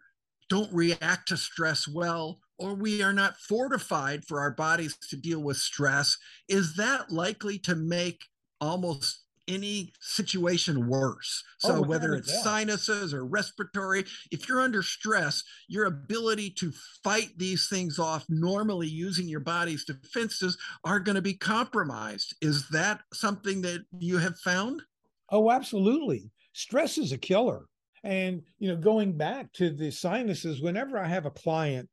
don't 0.49 0.73
react 0.73 1.28
to 1.28 1.37
stress 1.37 1.87
well 1.87 2.40
or 2.59 2.75
we 2.75 3.02
are 3.02 3.12
not 3.12 3.37
fortified 3.38 4.25
for 4.25 4.40
our 4.40 4.50
bodies 4.50 4.97
to 5.09 5.16
deal 5.16 5.40
with 5.40 5.56
stress, 5.56 6.18
is 6.49 6.76
that 6.76 7.11
likely 7.11 7.59
to 7.59 7.75
make 7.75 8.25
almost 8.61 9.25
any 9.49 9.92
situation 10.00 10.87
worse. 10.87 11.42
So 11.59 11.76
oh, 11.76 11.82
whether 11.82 12.14
it's 12.14 12.32
that. 12.32 12.44
sinuses 12.44 13.12
or 13.14 13.25
respiratory, 13.25 14.04
if 14.30 14.49
you're 14.49 14.61
under 14.61 14.82
stress, 14.82 15.42
your 15.68 15.87
ability 15.87 16.50
to 16.59 16.73
fight 17.02 17.30
these 17.37 17.68
things 17.68 17.99
off 17.99 18.25
normally 18.28 18.88
using 18.88 19.28
your 19.28 19.40
body's 19.40 19.85
defenses 19.85 20.56
are 20.85 21.00
going 21.00 21.16
to 21.16 21.23
be 21.23 21.35
compromised. 21.35 22.35
Is 22.40 22.68
that 22.68 23.00
something 23.12 23.62
that 23.62 23.85
you 23.99 24.18
have 24.18 24.38
found? 24.38 24.82
Oh, 25.30 25.50
absolutely. 25.50 26.30
Stress 26.52 26.99
is 26.99 27.12
a 27.12 27.19
killer. 27.19 27.66
And 28.02 28.42
you 28.59 28.69
know, 28.69 28.76
going 28.76 29.16
back 29.16 29.52
to 29.54 29.71
the 29.71 29.90
sinuses, 29.90 30.62
whenever 30.62 30.99
I 30.99 31.07
have 31.07 31.26
a 31.26 31.30
client 31.30 31.88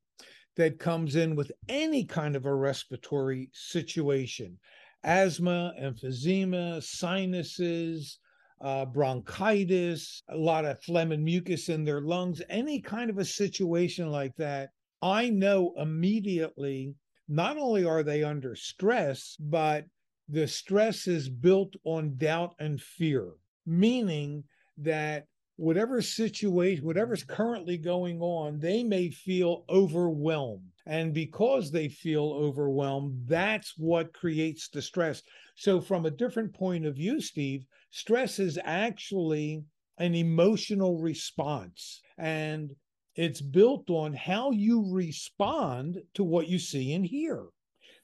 that 0.55 0.79
comes 0.79 1.15
in 1.15 1.35
with 1.35 1.51
any 1.69 2.05
kind 2.05 2.35
of 2.35 2.45
a 2.45 2.55
respiratory 2.55 3.49
situation, 3.53 4.57
asthma, 5.03 5.73
emphysema, 5.79 6.81
sinuses, 6.81 8.19
uh, 8.61 8.85
bronchitis, 8.85 10.23
a 10.29 10.37
lot 10.37 10.65
of 10.65 10.81
phlegm 10.81 11.11
and 11.11 11.23
mucus 11.23 11.69
in 11.69 11.83
their 11.83 12.01
lungs, 12.01 12.41
any 12.49 12.81
kind 12.81 13.09
of 13.09 13.17
a 13.17 13.25
situation 13.25 14.09
like 14.09 14.35
that, 14.37 14.69
I 15.01 15.29
know 15.29 15.73
immediately 15.77 16.95
not 17.27 17.57
only 17.57 17.85
are 17.85 18.03
they 18.03 18.23
under 18.23 18.55
stress, 18.55 19.35
but 19.39 19.85
the 20.27 20.47
stress 20.47 21.07
is 21.07 21.29
built 21.29 21.75
on 21.83 22.17
doubt 22.17 22.55
and 22.59 22.81
fear, 22.81 23.33
meaning 23.67 24.43
that 24.77 25.27
whatever 25.57 26.01
situation, 26.01 26.85
whatever's 26.85 27.23
currently 27.23 27.77
going 27.77 28.21
on, 28.21 28.59
they 28.59 28.83
may 28.83 29.09
feel 29.09 29.65
overwhelmed. 29.69 30.71
And 30.85 31.13
because 31.13 31.71
they 31.71 31.89
feel 31.89 32.31
overwhelmed, 32.31 33.23
that's 33.27 33.73
what 33.77 34.13
creates 34.13 34.69
the 34.69 34.81
stress. 34.81 35.21
So, 35.55 35.81
from 35.81 36.05
a 36.05 36.11
different 36.11 36.53
point 36.53 36.85
of 36.85 36.95
view, 36.95 37.19
Steve, 37.19 37.65
stress 37.91 38.39
is 38.39 38.57
actually 38.63 39.63
an 39.97 40.15
emotional 40.15 40.97
response. 40.99 42.01
And 42.17 42.73
it's 43.15 43.41
built 43.41 43.89
on 43.89 44.13
how 44.13 44.51
you 44.51 44.87
respond 44.91 45.97
to 46.13 46.23
what 46.23 46.47
you 46.47 46.59
see 46.59 46.93
and 46.93 47.05
hear. 47.05 47.47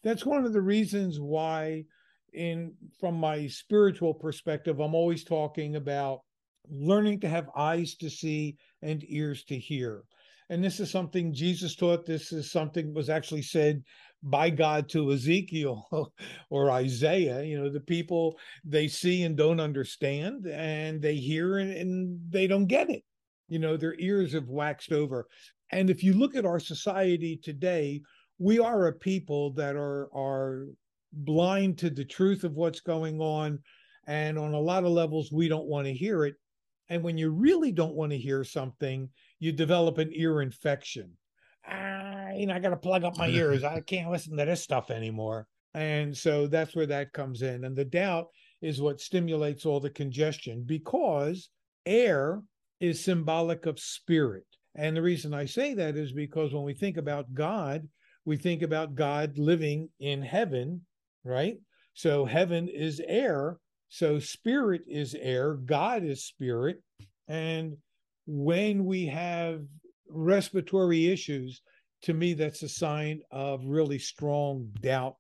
That's 0.04 0.26
one 0.26 0.44
of 0.44 0.54
the 0.54 0.62
reasons 0.62 1.20
why, 1.20 1.86
in 2.34 2.74
from 3.00 3.16
my 3.16 3.48
spiritual 3.48 4.14
perspective, 4.14 4.80
I'm 4.80 4.96
always 4.96 5.24
talking 5.24 5.76
about 5.76 6.22
learning 6.70 7.20
to 7.22 7.30
have 7.30 7.50
eyes 7.56 7.96
to 7.96 8.10
see 8.10 8.58
and 8.82 9.04
ears 9.08 9.44
to 9.46 9.58
hear. 9.58 10.04
And 10.50 10.64
this 10.64 10.80
is 10.80 10.92
something 10.92 11.34
Jesus 11.34 11.76
taught. 11.76 12.06
This 12.06 12.32
is 12.32 12.52
something 12.52 12.94
was 12.94 13.10
actually 13.10 13.42
said 13.42 13.84
by 14.22 14.50
God 14.50 14.90
to 14.90 15.12
Ezekiel 15.12 15.88
or 16.50 16.72
Isaiah. 16.72 17.44
You 17.44 17.62
know, 17.62 17.70
the 17.70 17.80
people 17.80 18.38
they 18.64 18.88
see 18.88 19.24
and 19.24 19.36
don't 19.36 19.60
understand, 19.60 20.46
and 20.48 21.02
they 21.02 21.16
hear 21.16 21.58
and, 21.58 21.72
and 21.72 22.20
they 22.30 22.48
don't 22.48 22.68
get 22.68 22.90
it. 22.90 23.04
You 23.48 23.60
know, 23.60 23.78
their 23.78 23.96
ears 24.00 24.34
have 24.34 24.48
waxed 24.48 24.92
over. 24.92 25.28
And 25.72 25.90
if 25.90 26.04
you 26.04 26.14
look 26.14 26.36
at 26.36 26.46
our 26.46 26.60
society 26.60 27.40
today, 27.42 28.02
we 28.38 28.60
are 28.60 28.88
a 28.88 28.94
people 28.94 29.54
that 29.54 29.76
are 29.76 30.10
are 30.14 30.68
blind 31.14 31.78
to 31.78 31.90
the 31.90 32.06
truth 32.06 32.44
of 32.44 32.54
what's 32.54 32.82
going 32.82 33.22
on 33.22 33.60
and 34.08 34.38
on 34.38 34.54
a 34.54 34.60
lot 34.60 34.84
of 34.84 34.92
levels 34.92 35.32
we 35.32 35.48
don't 35.48 35.68
want 35.68 35.86
to 35.86 35.94
hear 35.94 36.26
it 36.26 36.36
and 36.90 37.04
when 37.04 37.18
you 37.18 37.30
really 37.32 37.72
don't 37.72 37.96
want 37.96 38.12
to 38.12 38.18
hear 38.18 38.44
something, 38.44 39.10
you 39.40 39.52
develop 39.52 39.98
an 39.98 40.12
ear 40.14 40.42
infection. 40.42 41.12
Ah, 41.68 42.30
you 42.36 42.46
know, 42.46 42.54
I 42.54 42.60
got 42.60 42.70
to 42.70 42.78
plug 42.78 43.04
up 43.04 43.18
my 43.18 43.28
ears. 43.30 43.64
I 43.64 43.80
can't 43.82 44.12
listen 44.12 44.38
to 44.38 44.46
this 44.46 44.62
stuff 44.62 44.92
anymore. 44.92 45.48
And 45.74 46.16
so 46.16 46.46
that's 46.46 46.76
where 46.76 46.86
that 46.88 47.14
comes 47.14 47.42
in. 47.42 47.64
And 47.64 47.76
the 47.76 47.86
doubt 47.86 48.28
is 48.62 48.82
what 48.82 49.02
stimulates 49.02 49.66
all 49.66 49.80
the 49.80 49.90
congestion 49.90 50.64
because 50.66 51.50
air 51.86 52.42
is 52.80 53.04
symbolic 53.04 53.66
of 53.66 53.80
spirit. 53.80 54.46
And 54.76 54.96
the 54.96 55.02
reason 55.02 55.34
I 55.34 55.46
say 55.46 55.74
that 55.76 55.96
is 55.96 56.12
because 56.12 56.54
when 56.54 56.64
we 56.64 56.74
think 56.74 56.98
about 56.98 57.34
God, 57.34 57.88
we 58.26 58.38
think 58.38 58.62
about 58.62 58.96
God 58.96 59.38
living 59.38 59.90
in 60.00 60.22
heaven, 60.22 60.82
right? 61.24 61.58
So 61.94 62.26
heaven 62.26 62.68
is 62.68 63.02
air, 63.08 63.58
so 63.90 64.20
spirit 64.20 64.82
is 64.88 65.16
air, 65.20 65.54
God 65.54 66.04
is 66.04 66.26
spirit. 66.26 66.82
And 67.28 67.78
when 68.26 68.86
we 68.86 69.06
have 69.08 69.62
respiratory 70.10 71.08
issues, 71.08 71.62
to 72.04 72.14
me, 72.14 72.34
that's 72.34 72.64
a 72.64 72.70
sign 72.70 73.22
of 73.32 73.62
really 73.66 74.00
strong 74.00 74.70
doubt 74.82 75.16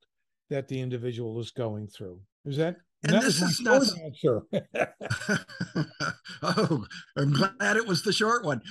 that 0.49 0.67
the 0.67 0.79
individual 0.79 1.39
is 1.39 1.51
going 1.51 1.87
through. 1.87 2.19
Is 2.45 2.57
that? 2.57 2.75
And, 3.03 3.15
and 3.15 3.23
this 3.23 3.41
is 3.41 3.59
not 3.61 3.83
answer. 4.01 4.41
oh, 6.43 6.85
I'm 7.17 7.33
glad 7.33 7.77
it 7.77 7.87
was 7.87 8.01
the 8.03 8.13
short 8.13 8.45
one. 8.45 8.61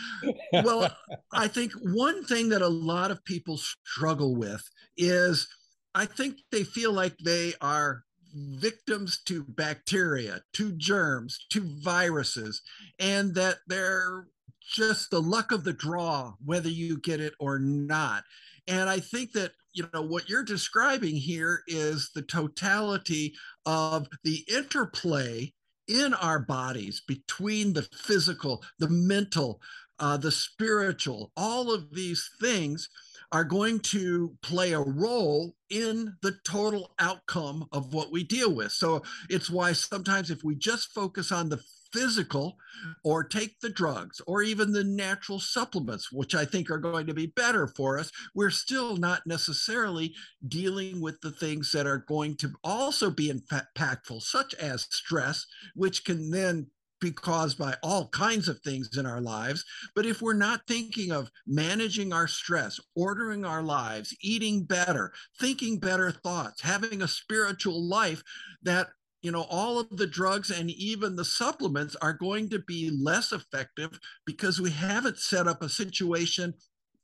Well, 0.52 0.90
I 1.32 1.48
think 1.48 1.72
one 1.82 2.24
thing 2.24 2.48
that 2.48 2.62
a 2.62 2.68
lot 2.68 3.10
of 3.10 3.24
people 3.24 3.58
struggle 3.58 4.34
with 4.34 4.62
is 4.96 5.46
I 5.94 6.06
think 6.06 6.38
they 6.50 6.64
feel 6.64 6.92
like 6.92 7.16
they 7.18 7.54
are 7.60 8.04
victims 8.34 9.20
to 9.26 9.44
bacteria, 9.44 10.40
to 10.54 10.72
germs, 10.72 11.46
to 11.50 11.60
viruses, 11.82 12.62
and 12.98 13.34
that 13.34 13.58
they're 13.66 14.26
just 14.60 15.10
the 15.10 15.20
luck 15.20 15.52
of 15.52 15.64
the 15.64 15.72
draw, 15.72 16.32
whether 16.44 16.68
you 16.68 16.98
get 17.00 17.20
it 17.20 17.34
or 17.38 17.58
not. 17.58 18.24
And 18.66 18.88
I 18.88 19.00
think 19.00 19.32
that, 19.32 19.52
you 19.74 19.88
know, 19.92 20.02
what 20.02 20.28
you're 20.28 20.44
describing 20.44 21.16
here 21.16 21.62
is 21.66 22.10
the 22.14 22.22
totality 22.22 23.34
of 23.66 24.06
the 24.24 24.44
interplay 24.48 25.52
in 25.88 26.14
our 26.14 26.38
bodies 26.38 27.02
between 27.06 27.72
the 27.72 27.82
physical, 27.82 28.62
the 28.78 28.88
mental, 28.88 29.60
uh, 29.98 30.16
the 30.16 30.32
spiritual, 30.32 31.32
all 31.36 31.72
of 31.72 31.92
these 31.92 32.30
things 32.40 32.88
are 33.32 33.44
going 33.44 33.80
to 33.80 34.36
play 34.42 34.72
a 34.72 34.80
role 34.80 35.56
in 35.70 36.14
the 36.22 36.36
total 36.44 36.94
outcome 36.98 37.66
of 37.72 37.94
what 37.94 38.12
we 38.12 38.22
deal 38.22 38.54
with. 38.54 38.70
So 38.72 39.02
it's 39.30 39.50
why 39.50 39.72
sometimes 39.72 40.30
if 40.30 40.44
we 40.44 40.54
just 40.54 40.92
focus 40.92 41.32
on 41.32 41.48
the 41.48 41.60
physical 41.92 42.56
or 43.04 43.24
take 43.24 43.60
the 43.60 43.70
drugs 43.70 44.20
or 44.26 44.42
even 44.42 44.72
the 44.72 44.84
natural 44.84 45.38
supplements, 45.38 46.12
which 46.12 46.34
I 46.34 46.44
think 46.44 46.70
are 46.70 46.78
going 46.78 47.06
to 47.06 47.14
be 47.14 47.26
better 47.26 47.66
for 47.66 47.98
us, 47.98 48.10
we're 48.34 48.50
still 48.50 48.96
not 48.96 49.26
necessarily 49.26 50.14
dealing 50.48 51.00
with 51.00 51.20
the 51.20 51.32
things 51.32 51.72
that 51.72 51.86
are 51.86 52.04
going 52.08 52.36
to 52.38 52.50
also 52.64 53.10
be 53.10 53.30
impactful, 53.30 54.22
such 54.22 54.54
as 54.54 54.88
stress, 54.90 55.46
which 55.74 56.04
can 56.04 56.30
then 56.30 56.66
be 57.02 57.10
caused 57.10 57.58
by 57.58 57.74
all 57.82 58.08
kinds 58.08 58.48
of 58.48 58.60
things 58.60 58.96
in 58.96 59.04
our 59.04 59.20
lives. 59.20 59.64
But 59.94 60.06
if 60.06 60.22
we're 60.22 60.32
not 60.32 60.62
thinking 60.66 61.12
of 61.12 61.30
managing 61.46 62.12
our 62.12 62.28
stress, 62.28 62.80
ordering 62.96 63.44
our 63.44 63.62
lives, 63.62 64.16
eating 64.22 64.64
better, 64.64 65.12
thinking 65.38 65.78
better 65.78 66.10
thoughts, 66.10 66.62
having 66.62 67.02
a 67.02 67.08
spiritual 67.08 67.86
life, 67.86 68.22
that 68.62 68.88
you 69.20 69.30
know 69.30 69.46
all 69.50 69.78
of 69.78 69.88
the 69.96 70.06
drugs 70.06 70.50
and 70.50 70.70
even 70.70 71.14
the 71.14 71.24
supplements 71.24 71.94
are 72.02 72.12
going 72.12 72.48
to 72.50 72.58
be 72.60 72.90
less 72.90 73.32
effective 73.32 73.98
because 74.24 74.60
we 74.60 74.70
haven't 74.70 75.18
set 75.18 75.46
up 75.46 75.62
a 75.62 75.68
situation 75.68 76.54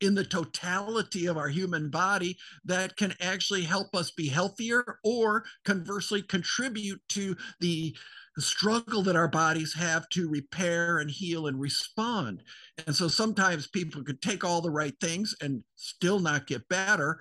in 0.00 0.14
the 0.14 0.24
totality 0.24 1.26
of 1.26 1.36
our 1.36 1.48
human 1.48 1.90
body 1.90 2.36
that 2.64 2.96
can 2.96 3.12
actually 3.20 3.62
help 3.62 3.94
us 3.94 4.10
be 4.12 4.28
healthier 4.28 4.98
or 5.02 5.44
conversely 5.64 6.22
contribute 6.22 7.00
to 7.08 7.36
the 7.60 7.96
the 8.38 8.42
struggle 8.42 9.02
that 9.02 9.16
our 9.16 9.26
bodies 9.26 9.74
have 9.74 10.08
to 10.10 10.28
repair 10.28 10.98
and 10.98 11.10
heal 11.10 11.48
and 11.48 11.58
respond. 11.58 12.40
And 12.86 12.94
so 12.94 13.08
sometimes 13.08 13.66
people 13.66 14.04
could 14.04 14.22
take 14.22 14.44
all 14.44 14.60
the 14.60 14.70
right 14.70 14.94
things 15.00 15.34
and 15.42 15.64
still 15.74 16.20
not 16.20 16.46
get 16.46 16.68
better. 16.68 17.18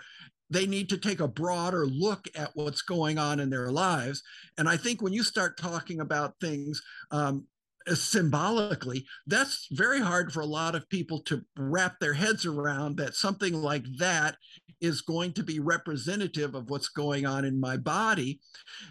They 0.52 0.68
need 0.68 0.90
to 0.90 0.98
take 1.00 1.20
a 1.20 1.28
broader 1.28 1.88
look 1.88 2.28
at 2.36 2.52
what's 2.54 2.84
going 2.84 3.18
on 3.18 3.40
in 3.40 3.50
their 3.50 3.72
lives. 3.72 4.22
And 4.60 4.70
I 4.70 4.78
think 4.78 5.02
when 5.02 5.12
you 5.12 5.24
start 5.24 5.58
talking 5.58 6.02
about 6.02 6.36
things 6.40 6.84
um, 7.10 7.48
symbolically, 7.92 9.04
that's 9.26 9.70
very 9.72 10.00
hard 10.00 10.32
for 10.32 10.42
a 10.42 10.46
lot 10.46 10.76
of 10.76 10.88
people 10.88 11.22
to 11.22 11.42
wrap 11.58 12.00
their 12.00 12.14
heads 12.14 12.46
around 12.46 12.96
that 12.98 13.16
something 13.16 13.56
like 13.56 13.86
that 13.98 14.38
is 14.82 15.02
going 15.02 15.34
to 15.34 15.42
be 15.42 15.60
representative 15.60 16.54
of 16.54 16.70
what's 16.70 16.90
going 16.90 17.26
on 17.26 17.44
in 17.44 17.60
my 17.60 17.76
body. 17.76 18.40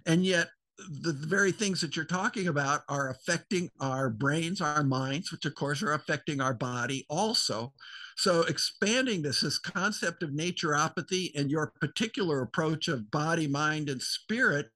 And 0.07 0.27
yet, 0.27 0.49
the 0.79 1.13
very 1.13 1.53
things 1.53 1.81
that 1.81 1.97
you're 1.97 2.05
talking 2.05 2.49
about 2.49 2.83
are 2.89 3.11
affecting 3.11 3.71
our 3.81 4.11
brains, 4.11 4.61
our 4.61 4.83
minds, 4.83 5.33
which 5.33 5.47
of 5.47 5.55
course 5.55 5.83
are 5.83 5.95
affecting 5.95 6.41
our 6.41 6.55
body 6.55 7.07
also. 7.09 7.73
So 8.17 8.43
expanding 8.43 9.23
this, 9.23 9.41
this 9.41 9.59
concept 9.59 10.23
of 10.23 10.31
naturopathy 10.31 11.33
and 11.35 11.51
your 11.51 11.73
particular 11.81 12.43
approach 12.43 12.89
of 12.89 13.11
body, 13.11 13.47
mind, 13.47 13.89
and 13.89 14.03
spirit 14.03 14.71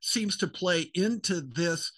seems 0.00 0.36
to 0.38 0.46
play 0.46 0.90
into 0.94 1.40
this 1.40 1.92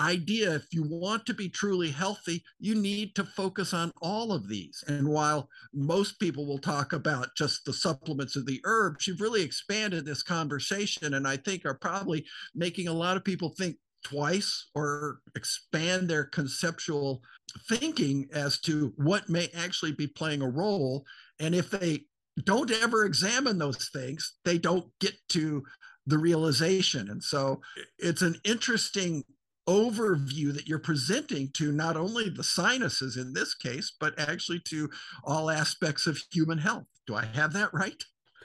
idea 0.00 0.54
if 0.54 0.66
you 0.72 0.82
want 0.88 1.26
to 1.26 1.34
be 1.34 1.48
truly 1.48 1.90
healthy, 1.90 2.42
you 2.58 2.74
need 2.74 3.14
to 3.14 3.24
focus 3.24 3.74
on 3.74 3.92
all 4.00 4.32
of 4.32 4.48
these. 4.48 4.82
And 4.88 5.06
while 5.06 5.48
most 5.74 6.18
people 6.18 6.46
will 6.46 6.58
talk 6.58 6.92
about 6.92 7.28
just 7.36 7.64
the 7.64 7.72
supplements 7.72 8.34
of 8.34 8.46
the 8.46 8.60
herbs, 8.64 9.06
you've 9.06 9.20
really 9.20 9.42
expanded 9.42 10.04
this 10.04 10.22
conversation 10.22 11.14
and 11.14 11.28
I 11.28 11.36
think 11.36 11.66
are 11.66 11.74
probably 11.74 12.24
making 12.54 12.88
a 12.88 12.92
lot 12.92 13.16
of 13.16 13.24
people 13.24 13.50
think 13.50 13.76
twice 14.02 14.70
or 14.74 15.20
expand 15.36 16.08
their 16.08 16.24
conceptual 16.24 17.22
thinking 17.68 18.26
as 18.32 18.58
to 18.60 18.94
what 18.96 19.28
may 19.28 19.48
actually 19.54 19.92
be 19.92 20.06
playing 20.06 20.40
a 20.40 20.48
role. 20.48 21.04
And 21.38 21.54
if 21.54 21.70
they 21.70 22.04
don't 22.44 22.70
ever 22.70 23.04
examine 23.04 23.58
those 23.58 23.90
things, 23.90 24.36
they 24.44 24.56
don't 24.56 24.86
get 25.00 25.14
to 25.30 25.62
the 26.06 26.16
realization. 26.18 27.10
And 27.10 27.22
so 27.22 27.60
it's 27.98 28.22
an 28.22 28.36
interesting 28.44 29.24
overview 29.70 30.52
that 30.52 30.66
you're 30.66 30.80
presenting 30.80 31.48
to 31.52 31.70
not 31.70 31.96
only 31.96 32.28
the 32.28 32.42
sinuses 32.42 33.16
in 33.16 33.32
this 33.32 33.54
case, 33.54 33.92
but 34.00 34.18
actually 34.18 34.58
to 34.58 34.90
all 35.22 35.48
aspects 35.48 36.08
of 36.08 36.20
human 36.32 36.58
health. 36.58 36.86
Do 37.06 37.14
I 37.14 37.24
have 37.24 37.52
that 37.52 37.72
right? 37.72 38.02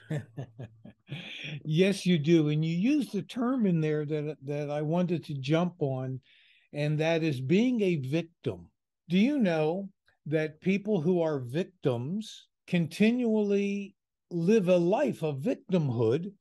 yes, 1.64 2.06
you 2.06 2.18
do. 2.18 2.50
And 2.50 2.64
you 2.64 2.76
use 2.76 3.10
the 3.10 3.22
term 3.22 3.66
in 3.66 3.80
there 3.80 4.04
that, 4.06 4.36
that 4.44 4.70
I 4.70 4.82
wanted 4.82 5.24
to 5.24 5.34
jump 5.34 5.74
on, 5.80 6.20
and 6.72 6.96
that 7.00 7.24
is 7.24 7.40
being 7.40 7.80
a 7.80 7.96
victim. 7.96 8.70
Do 9.08 9.18
you 9.18 9.38
know 9.38 9.88
that 10.26 10.60
people 10.60 11.00
who 11.00 11.22
are 11.22 11.40
victims 11.40 12.46
continually 12.68 13.96
live 14.30 14.68
a 14.68 14.76
life 14.76 15.24
of 15.24 15.38
victimhood 15.38 16.32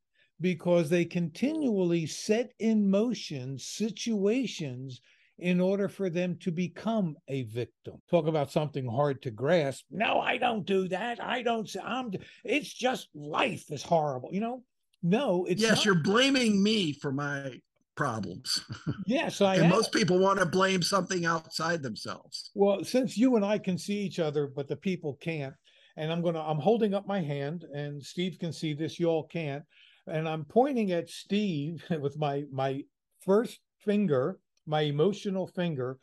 because 0.42 0.90
they 0.90 1.06
continually 1.06 2.06
set 2.06 2.52
in 2.60 2.90
motion 2.90 3.58
situations 3.58 5.02
in 5.40 5.60
order 5.60 5.90
for 5.90 6.10
them 6.10 6.38
to 6.42 6.52
become 6.52 7.16
a 7.28 7.44
victim. 7.44 8.02
Talk 8.10 8.28
about 8.28 8.52
something 8.52 8.88
hard 8.88 9.22
to 9.24 9.32
grasp. 9.32 9.86
No, 9.92 10.20
I 10.20 10.38
don't 10.38 10.66
do 10.66 10.88
that. 10.90 11.22
I 11.24 11.42
don't. 11.42 11.70
I'm. 11.84 12.12
It's 12.44 12.74
just 12.74 13.10
life 13.14 13.66
is 13.70 13.84
horrible. 13.84 14.30
You 14.32 14.42
know. 14.42 14.64
No, 15.04 15.46
it's 15.46 15.62
yes. 15.62 15.78
Not. 15.78 15.86
You're 15.86 15.96
blaming 15.96 16.64
me 16.64 16.94
for 16.94 17.12
my 17.12 17.60
problems. 17.96 18.64
Yes, 19.06 19.42
I. 19.42 19.56
and 19.56 19.66
am. 19.66 19.70
most 19.70 19.92
people 19.92 20.20
want 20.20 20.40
to 20.40 20.46
blame 20.46 20.82
something 20.82 21.26
outside 21.26 21.84
themselves. 21.84 22.52
Well, 22.56 22.84
since 22.84 23.18
you 23.18 23.36
and 23.36 23.46
I 23.46 23.58
can 23.58 23.78
see 23.78 23.98
each 23.98 24.20
other, 24.20 24.48
but 24.48 24.68
the 24.68 24.78
people 24.78 25.18
can't, 25.22 25.54
and 25.98 26.12
I'm 26.12 26.22
gonna. 26.22 26.42
I'm 26.42 26.60
holding 26.60 26.94
up 26.94 27.08
my 27.08 27.22
hand, 27.22 27.66
and 27.74 28.02
Steve 28.02 28.38
can 28.40 28.54
see 28.54 28.74
this. 28.74 29.00
You 29.00 29.08
all 29.08 29.28
can't 29.28 29.64
and 30.08 30.28
I'm 30.28 30.46
pointing 30.46 30.92
at 30.92 31.10
Steve 31.10 31.84
with 32.02 32.18
my 32.18 32.44
my 32.52 32.84
first 33.20 33.60
finger, 33.80 34.40
my 34.66 34.82
emotional 34.82 35.48
finger. 35.48 35.98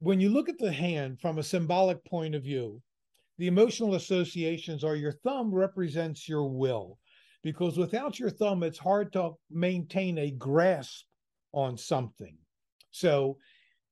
When 0.00 0.20
you 0.20 0.28
look 0.30 0.48
at 0.48 0.58
the 0.58 0.72
hand 0.72 1.20
from 1.20 1.38
a 1.38 1.42
symbolic 1.42 2.04
point 2.04 2.34
of 2.34 2.44
view, 2.44 2.80
the 3.38 3.48
emotional 3.48 3.94
associations 3.94 4.84
are 4.84 4.96
your 4.96 5.12
thumb 5.12 5.52
represents 5.52 6.28
your 6.28 6.48
will, 6.48 6.98
because 7.42 7.76
without 7.76 8.18
your 8.18 8.30
thumb, 8.30 8.62
it's 8.62 8.78
hard 8.78 9.12
to 9.14 9.32
maintain 9.50 10.18
a 10.18 10.30
grasp 10.30 11.06
on 11.52 11.76
something. 11.76 12.36
So, 12.90 13.38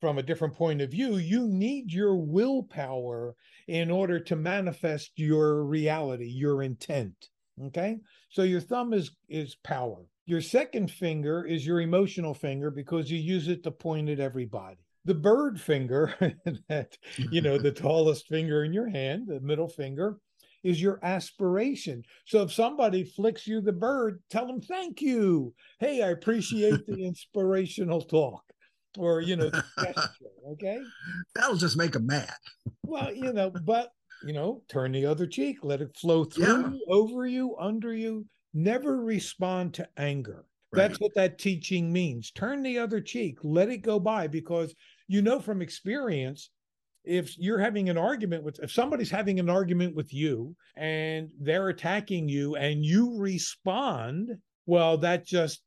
from 0.00 0.18
a 0.18 0.22
different 0.22 0.54
point 0.54 0.82
of 0.82 0.90
view, 0.90 1.16
you 1.16 1.48
need 1.48 1.92
your 1.92 2.16
willpower 2.16 3.34
in 3.66 3.90
order 3.90 4.20
to 4.20 4.36
manifest 4.36 5.12
your 5.16 5.64
reality, 5.64 6.26
your 6.26 6.62
intent. 6.62 7.30
Okay. 7.64 7.98
So 8.30 8.42
your 8.42 8.60
thumb 8.60 8.92
is 8.92 9.10
is 9.28 9.56
power. 9.64 10.04
Your 10.26 10.40
second 10.40 10.90
finger 10.90 11.44
is 11.44 11.66
your 11.66 11.80
emotional 11.80 12.34
finger 12.34 12.70
because 12.70 13.10
you 13.10 13.18
use 13.18 13.48
it 13.48 13.62
to 13.62 13.70
point 13.70 14.08
at 14.08 14.20
everybody. 14.20 14.76
The 15.04 15.14
bird 15.14 15.60
finger, 15.60 16.12
that 16.68 16.96
you 17.30 17.40
know, 17.40 17.58
the 17.58 17.70
tallest 17.86 18.26
finger 18.26 18.64
in 18.64 18.72
your 18.72 18.88
hand, 18.88 19.28
the 19.28 19.40
middle 19.40 19.68
finger, 19.68 20.18
is 20.66 20.82
your 20.82 20.98
aspiration. 21.02 22.02
So 22.24 22.42
if 22.42 22.52
somebody 22.52 23.04
flicks 23.04 23.46
you 23.46 23.60
the 23.60 23.72
bird, 23.72 24.20
tell 24.30 24.48
them 24.48 24.60
thank 24.60 25.00
you. 25.00 25.54
Hey, 25.78 26.02
I 26.02 26.08
appreciate 26.08 26.84
the 26.86 27.04
inspirational 27.06 28.02
talk. 28.02 28.42
Or, 28.98 29.20
you 29.20 29.36
know, 29.36 29.50
gesture, 29.50 30.32
okay? 30.52 30.78
That'll 31.34 31.56
just 31.56 31.76
make 31.76 31.92
them 31.92 32.06
mad. 32.06 32.32
Well, 32.82 33.14
you 33.14 33.32
know, 33.32 33.50
but 33.50 33.90
you 34.24 34.32
know, 34.32 34.62
turn 34.68 34.92
the 34.92 35.06
other 35.06 35.26
cheek, 35.26 35.58
let 35.62 35.80
it 35.80 35.96
flow 35.96 36.24
through 36.24 36.44
yeah. 36.44 36.70
you, 36.70 36.84
over 36.88 37.26
you, 37.26 37.56
under 37.58 37.94
you. 37.94 38.26
Never 38.54 39.02
respond 39.02 39.74
to 39.74 39.88
anger. 39.96 40.44
Right. 40.72 40.88
That's 40.88 41.00
what 41.00 41.14
that 41.14 41.38
teaching 41.38 41.92
means. 41.92 42.30
Turn 42.30 42.62
the 42.62 42.78
other 42.78 43.00
cheek, 43.00 43.38
let 43.42 43.68
it 43.68 43.78
go 43.78 44.00
by 44.00 44.26
because 44.26 44.74
you 45.08 45.22
know 45.22 45.40
from 45.40 45.62
experience 45.62 46.50
if 47.06 47.38
you're 47.38 47.60
having 47.60 47.88
an 47.88 47.96
argument 47.96 48.42
with 48.42 48.58
if 48.58 48.72
somebody's 48.72 49.10
having 49.10 49.38
an 49.38 49.48
argument 49.48 49.94
with 49.94 50.12
you 50.12 50.54
and 50.76 51.30
they're 51.40 51.68
attacking 51.68 52.28
you 52.28 52.56
and 52.56 52.84
you 52.84 53.16
respond 53.16 54.30
well 54.66 54.98
that 54.98 55.24
just 55.24 55.62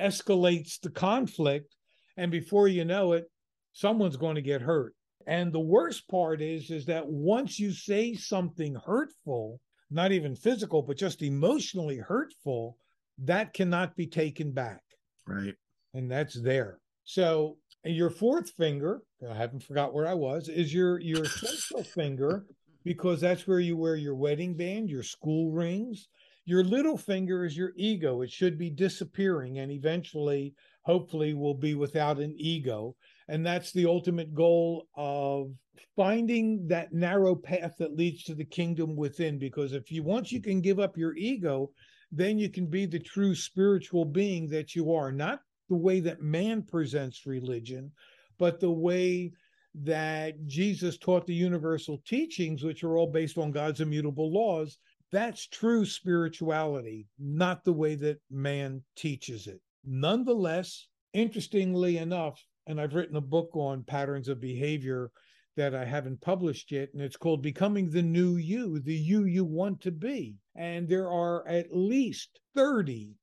escalates 0.00 0.80
the 0.80 0.90
conflict 0.90 1.76
and 2.16 2.32
before 2.32 2.66
you 2.66 2.84
know 2.84 3.12
it 3.12 3.30
someone's 3.72 4.16
going 4.16 4.34
to 4.34 4.42
get 4.42 4.60
hurt 4.60 4.94
and 5.30 5.52
the 5.52 5.60
worst 5.60 6.08
part 6.08 6.42
is, 6.42 6.72
is 6.72 6.86
that 6.86 7.06
once 7.06 7.56
you 7.56 7.70
say 7.72 8.14
something 8.14 8.74
hurtful, 8.74 9.60
not 9.88 10.10
even 10.10 10.34
physical, 10.34 10.82
but 10.82 10.96
just 10.96 11.22
emotionally 11.22 11.98
hurtful, 11.98 12.76
that 13.16 13.54
cannot 13.54 13.94
be 13.94 14.08
taken 14.08 14.50
back. 14.50 14.82
Right. 15.28 15.54
And 15.94 16.10
that's 16.10 16.40
there. 16.42 16.80
So 17.04 17.58
your 17.84 18.10
fourth 18.10 18.50
finger, 18.50 19.02
I 19.28 19.34
haven't 19.34 19.62
forgot 19.62 19.94
where 19.94 20.08
I 20.08 20.14
was, 20.14 20.48
is 20.48 20.74
your 20.74 20.98
your 20.98 21.24
central 21.26 21.84
finger, 21.84 22.44
because 22.82 23.20
that's 23.20 23.46
where 23.46 23.60
you 23.60 23.76
wear 23.76 23.94
your 23.94 24.16
wedding 24.16 24.56
band, 24.56 24.90
your 24.90 25.04
school 25.04 25.52
rings. 25.52 26.08
Your 26.44 26.64
little 26.64 26.98
finger 26.98 27.44
is 27.44 27.56
your 27.56 27.72
ego. 27.76 28.22
It 28.22 28.32
should 28.32 28.58
be 28.58 28.70
disappearing 28.70 29.60
and 29.60 29.70
eventually, 29.70 30.54
hopefully, 30.82 31.34
will 31.34 31.54
be 31.54 31.76
without 31.76 32.18
an 32.18 32.34
ego 32.36 32.96
and 33.30 33.46
that's 33.46 33.70
the 33.72 33.86
ultimate 33.86 34.34
goal 34.34 34.88
of 34.96 35.52
finding 35.94 36.66
that 36.66 36.92
narrow 36.92 37.34
path 37.34 37.76
that 37.78 37.96
leads 37.96 38.24
to 38.24 38.34
the 38.34 38.44
kingdom 38.44 38.96
within 38.96 39.38
because 39.38 39.72
if 39.72 39.90
you 39.90 40.02
once 40.02 40.32
you 40.32 40.42
can 40.42 40.60
give 40.60 40.80
up 40.80 40.96
your 40.96 41.14
ego 41.16 41.70
then 42.12 42.38
you 42.38 42.50
can 42.50 42.66
be 42.66 42.86
the 42.86 42.98
true 42.98 43.36
spiritual 43.36 44.04
being 44.04 44.48
that 44.48 44.74
you 44.74 44.92
are. 44.92 45.12
Not 45.12 45.42
the 45.68 45.76
way 45.76 46.00
that 46.00 46.20
man 46.20 46.62
presents 46.62 47.24
religion 47.24 47.92
but 48.36 48.58
the 48.58 48.70
way 48.70 49.32
that 49.74 50.34
Jesus 50.46 50.98
taught 50.98 51.24
the 51.24 51.34
universal 51.34 52.02
teachings 52.04 52.64
which 52.64 52.82
are 52.82 52.98
all 52.98 53.06
based 53.06 53.38
on 53.38 53.52
God's 53.52 53.80
immutable 53.80 54.32
laws. 54.32 54.78
That's 55.12 55.46
true 55.46 55.84
spirituality 55.84 57.06
not 57.20 57.62
the 57.62 57.72
way 57.72 57.94
that 57.94 58.20
man 58.28 58.82
teaches 58.96 59.46
it. 59.46 59.60
Nonetheless 59.84 60.88
interestingly 61.12 61.98
enough 61.98 62.44
and 62.70 62.80
I've 62.80 62.94
written 62.94 63.16
a 63.16 63.20
book 63.20 63.50
on 63.54 63.82
patterns 63.82 64.28
of 64.28 64.40
behavior 64.40 65.10
that 65.56 65.74
I 65.74 65.84
haven't 65.84 66.20
published 66.20 66.70
yet, 66.70 66.88
and 66.94 67.02
it's 67.02 67.16
called 67.16 67.42
Becoming 67.42 67.90
the 67.90 68.02
New 68.02 68.36
You, 68.36 68.78
the 68.78 68.94
you 68.94 69.24
you 69.24 69.44
want 69.44 69.80
to 69.82 69.90
be. 69.90 70.36
And 70.54 70.88
there 70.88 71.10
are 71.10 71.46
at 71.48 71.74
least 71.74 72.38
30 72.54 73.16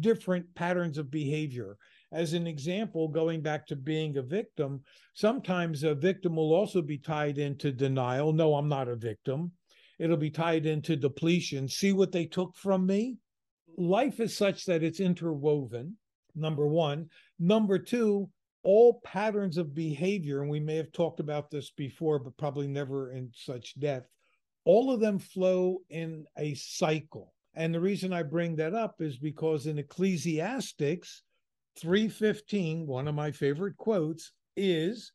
different 0.00 0.54
patterns 0.54 0.98
of 0.98 1.10
behavior. 1.10 1.78
As 2.12 2.34
an 2.34 2.46
example, 2.46 3.08
going 3.08 3.40
back 3.40 3.66
to 3.68 3.76
being 3.76 4.18
a 4.18 4.22
victim, 4.22 4.82
sometimes 5.14 5.82
a 5.82 5.94
victim 5.94 6.36
will 6.36 6.52
also 6.52 6.82
be 6.82 6.98
tied 6.98 7.38
into 7.38 7.72
denial. 7.72 8.34
No, 8.34 8.54
I'm 8.54 8.68
not 8.68 8.88
a 8.88 8.96
victim. 8.96 9.52
it'll 9.98 10.18
be 10.18 10.30
tied 10.30 10.66
into 10.66 10.96
depletion. 10.96 11.66
See 11.66 11.92
what 11.92 12.12
they 12.12 12.26
took 12.26 12.54
from 12.56 12.86
me? 12.86 13.16
Life 13.78 14.20
is 14.20 14.36
such 14.36 14.66
that 14.66 14.82
it's 14.82 15.00
interwoven, 15.00 15.96
number 16.34 16.66
one. 16.66 17.08
Number 17.38 17.78
two, 17.78 18.28
all 18.62 19.00
patterns 19.04 19.58
of 19.58 19.74
behavior, 19.74 20.40
and 20.40 20.50
we 20.50 20.60
may 20.60 20.76
have 20.76 20.92
talked 20.92 21.20
about 21.20 21.50
this 21.50 21.70
before, 21.70 22.18
but 22.18 22.36
probably 22.36 22.68
never 22.68 23.10
in 23.12 23.30
such 23.34 23.78
depth, 23.78 24.08
all 24.64 24.92
of 24.92 25.00
them 25.00 25.18
flow 25.18 25.78
in 25.90 26.24
a 26.38 26.54
cycle. 26.54 27.34
And 27.54 27.74
the 27.74 27.80
reason 27.80 28.12
I 28.12 28.22
bring 28.22 28.56
that 28.56 28.74
up 28.74 29.00
is 29.00 29.18
because 29.18 29.66
in 29.66 29.78
Ecclesiastics 29.78 31.22
3:15, 31.80 32.86
one 32.86 33.08
of 33.08 33.14
my 33.14 33.30
favorite 33.30 33.76
quotes 33.76 34.32
is 34.56 35.12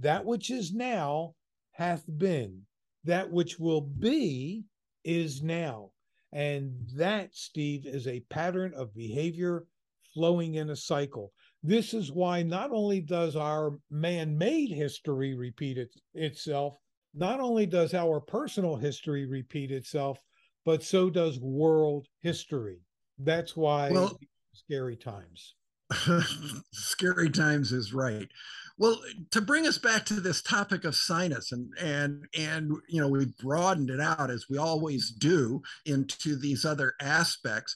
that 0.00 0.24
which 0.24 0.50
is 0.50 0.72
now 0.72 1.34
hath 1.72 2.04
been, 2.18 2.66
that 3.04 3.30
which 3.30 3.58
will 3.58 3.80
be 3.80 4.64
is 5.04 5.42
now. 5.42 5.92
And 6.32 6.88
that, 6.94 7.34
Steve, 7.34 7.86
is 7.86 8.06
a 8.06 8.20
pattern 8.28 8.74
of 8.74 8.94
behavior 8.94 9.64
flowing 10.12 10.54
in 10.54 10.70
a 10.70 10.76
cycle. 10.76 11.32
This 11.62 11.92
is 11.92 12.12
why 12.12 12.42
not 12.42 12.70
only 12.70 13.00
does 13.00 13.34
our 13.34 13.78
man 13.90 14.38
made 14.38 14.70
history 14.70 15.34
repeat 15.34 15.78
it, 15.78 15.90
itself, 16.14 16.76
not 17.14 17.40
only 17.40 17.66
does 17.66 17.94
our 17.94 18.20
personal 18.20 18.76
history 18.76 19.26
repeat 19.26 19.72
itself, 19.72 20.18
but 20.64 20.82
so 20.82 21.10
does 21.10 21.40
world 21.40 22.06
history. 22.20 22.78
That's 23.18 23.56
why 23.56 23.90
well, 23.90 24.18
scary 24.52 24.96
times. 24.96 25.54
scary 26.72 27.30
times 27.30 27.72
is 27.72 27.92
right. 27.92 28.28
Well, 28.76 29.00
to 29.32 29.40
bring 29.40 29.66
us 29.66 29.78
back 29.78 30.04
to 30.06 30.20
this 30.20 30.42
topic 30.42 30.84
of 30.84 30.94
sinus, 30.94 31.50
and 31.50 31.72
and 31.80 32.24
and 32.38 32.72
you 32.88 33.00
know, 33.00 33.08
we 33.08 33.26
broadened 33.40 33.90
it 33.90 34.00
out 34.00 34.30
as 34.30 34.46
we 34.48 34.58
always 34.58 35.10
do 35.10 35.62
into 35.86 36.36
these 36.36 36.64
other 36.64 36.94
aspects. 37.00 37.74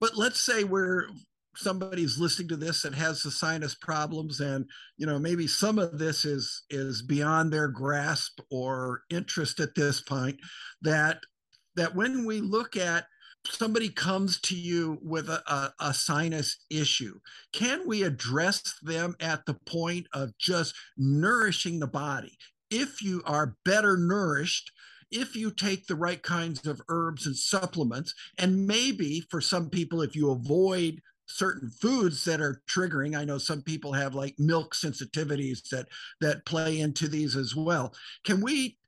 But 0.00 0.16
let's 0.16 0.40
say 0.40 0.64
we're 0.64 1.06
somebody's 1.56 2.18
listening 2.18 2.48
to 2.48 2.56
this 2.56 2.84
and 2.84 2.94
has 2.94 3.22
the 3.22 3.30
sinus 3.30 3.74
problems 3.74 4.40
and 4.40 4.64
you 4.96 5.06
know 5.06 5.18
maybe 5.18 5.46
some 5.46 5.78
of 5.78 5.98
this 5.98 6.24
is 6.24 6.62
is 6.70 7.02
beyond 7.02 7.52
their 7.52 7.68
grasp 7.68 8.40
or 8.50 9.02
interest 9.10 9.58
at 9.58 9.74
this 9.74 10.00
point 10.00 10.38
that 10.80 11.18
that 11.76 11.94
when 11.94 12.24
we 12.24 12.40
look 12.40 12.76
at 12.76 13.04
somebody 13.46 13.88
comes 13.88 14.40
to 14.40 14.54
you 14.54 14.98
with 15.02 15.28
a, 15.28 15.42
a, 15.50 15.72
a, 15.80 15.94
sinus 15.94 16.64
issue, 16.68 17.18
can 17.52 17.86
we 17.86 18.02
address 18.02 18.74
them 18.82 19.16
at 19.20 19.46
the 19.46 19.54
point 19.66 20.06
of 20.12 20.36
just 20.38 20.74
nourishing 20.98 21.80
the 21.80 21.86
body? 21.86 22.36
If 22.70 23.02
you 23.02 23.22
are 23.24 23.56
better 23.64 23.96
nourished, 23.96 24.70
if 25.10 25.34
you 25.34 25.50
take 25.50 25.86
the 25.86 25.96
right 25.96 26.22
kinds 26.22 26.66
of 26.66 26.80
herbs 26.88 27.26
and 27.26 27.36
supplements, 27.36 28.14
and 28.38 28.66
maybe 28.66 29.24
for 29.30 29.40
some 29.40 29.70
people, 29.70 30.02
if 30.02 30.14
you 30.14 30.30
avoid 30.30 31.00
certain 31.30 31.70
foods 31.70 32.24
that 32.24 32.40
are 32.40 32.62
triggering. 32.68 33.16
I 33.16 33.24
know 33.24 33.38
some 33.38 33.62
people 33.62 33.92
have 33.92 34.14
like 34.14 34.34
milk 34.38 34.74
sensitivities 34.74 35.68
that 35.70 35.86
that 36.20 36.44
play 36.44 36.80
into 36.80 37.08
these 37.08 37.36
as 37.36 37.54
well. 37.54 37.94
Can 38.24 38.40
we 38.40 38.78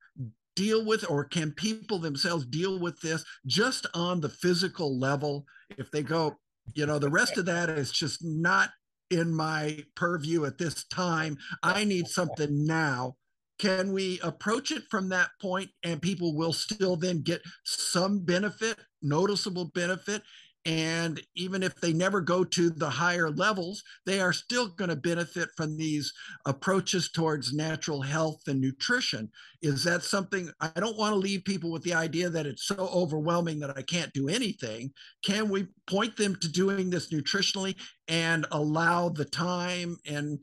deal 0.55 0.85
with 0.85 1.09
or 1.11 1.25
can 1.25 1.53
people 1.53 1.99
themselves 1.99 2.45
deal 2.45 2.79
with 2.79 3.01
this 3.01 3.25
just 3.47 3.87
on 3.95 4.21
the 4.21 4.29
physical 4.29 4.99
level? 4.99 5.47
If 5.79 5.91
they 5.91 6.03
go 6.03 6.37
you 6.75 6.87
know 6.87 6.99
the 6.99 7.11
rest 7.11 7.39
of 7.39 7.47
that 7.47 7.71
is 7.71 7.91
just 7.91 8.25
not 8.25 8.71
in 9.11 9.35
my 9.35 9.79
purview 9.95 10.47
at 10.47 10.59
this 10.59 10.85
time. 10.85 11.37
I 11.63 11.85
need 11.85 12.09
something 12.09 12.67
now. 12.67 13.17
Can 13.59 13.93
we 13.93 14.19
approach 14.23 14.73
it 14.73 14.85
from 14.91 15.09
that 15.11 15.29
point 15.41 15.71
and 15.85 16.01
people 16.01 16.35
will 16.35 16.53
still 16.53 16.97
then 16.97 17.23
get 17.23 17.43
some 17.65 18.25
benefit 18.25 18.79
noticeable 19.03 19.67
benefit 19.67 20.23
and 20.65 21.21
even 21.35 21.63
if 21.63 21.75
they 21.81 21.93
never 21.93 22.21
go 22.21 22.45
to 22.45 22.71
the 22.71 22.89
higher 22.89 23.31
levels, 23.31 23.83
they 24.07 24.21
are 24.21 24.33
still 24.33 24.69
going 24.69 24.91
to 24.91 24.97
benefit 24.97 25.49
from 25.57 25.77
these 25.77 26.13
approaches 26.47 27.11
towards 27.11 27.53
natural 27.53 28.01
health 28.01 28.43
and 28.47 28.61
nutrition. 28.61 29.29
Is 29.61 29.83
that 29.85 30.05
something 30.05 30.51
I 30.61 30.71
don't 30.79 30.97
want 30.97 31.15
to 31.15 31.19
leave 31.19 31.45
people 31.45 31.73
with 31.73 31.83
the 31.83 31.95
idea 31.95 32.31
that 32.31 32.47
it's 32.47 32.67
so 32.67 32.77
overwhelming 32.77 33.59
that 33.61 33.77
I 33.77 33.83
can't 33.83 34.13
do 34.13 34.29
anything? 34.29 34.93
Can 35.25 35.49
we 35.49 35.67
point 35.89 36.17
them 36.17 36.37
to 36.37 36.49
doing 36.49 36.91
this 36.91 37.13
nutritionally 37.13 37.75
and 38.07 38.47
allow 38.53 39.09
the 39.09 39.25
time 39.25 39.97
and 40.07 40.39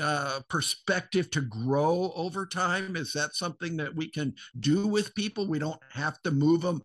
uh, 0.00 0.40
perspective 0.48 1.30
to 1.32 1.42
grow 1.42 2.10
over 2.14 2.46
time? 2.46 2.96
Is 2.96 3.12
that 3.12 3.34
something 3.34 3.76
that 3.76 3.94
we 3.94 4.08
can 4.08 4.34
do 4.60 4.86
with 4.86 5.14
people? 5.14 5.46
We 5.46 5.58
don't 5.58 5.82
have 5.92 6.22
to 6.22 6.30
move 6.30 6.62
them 6.62 6.80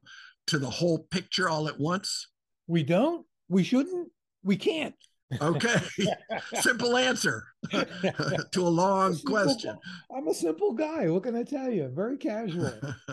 to 0.48 0.60
the 0.60 0.70
whole 0.70 1.00
picture 1.12 1.50
all 1.50 1.68
at 1.68 1.80
once? 1.80 2.28
We 2.68 2.84
don't. 2.84 3.26
We 3.50 3.64
shouldn't. 3.64 4.10
We 4.44 4.58
can't. 4.58 4.96
Okay. 5.42 5.76
simple 6.56 6.96
answer 6.96 7.44
to 7.72 8.62
a 8.62 8.62
long 8.62 9.14
a 9.14 9.30
question. 9.30 9.78
I'm 10.16 10.28
a 10.28 10.34
simple 10.34 10.74
guy. 10.74 11.10
What 11.10 11.24
can 11.24 11.36
I 11.36 11.44
tell 11.44 11.70
you? 11.70 11.92
Very 11.94 12.18
casual. 12.18 12.72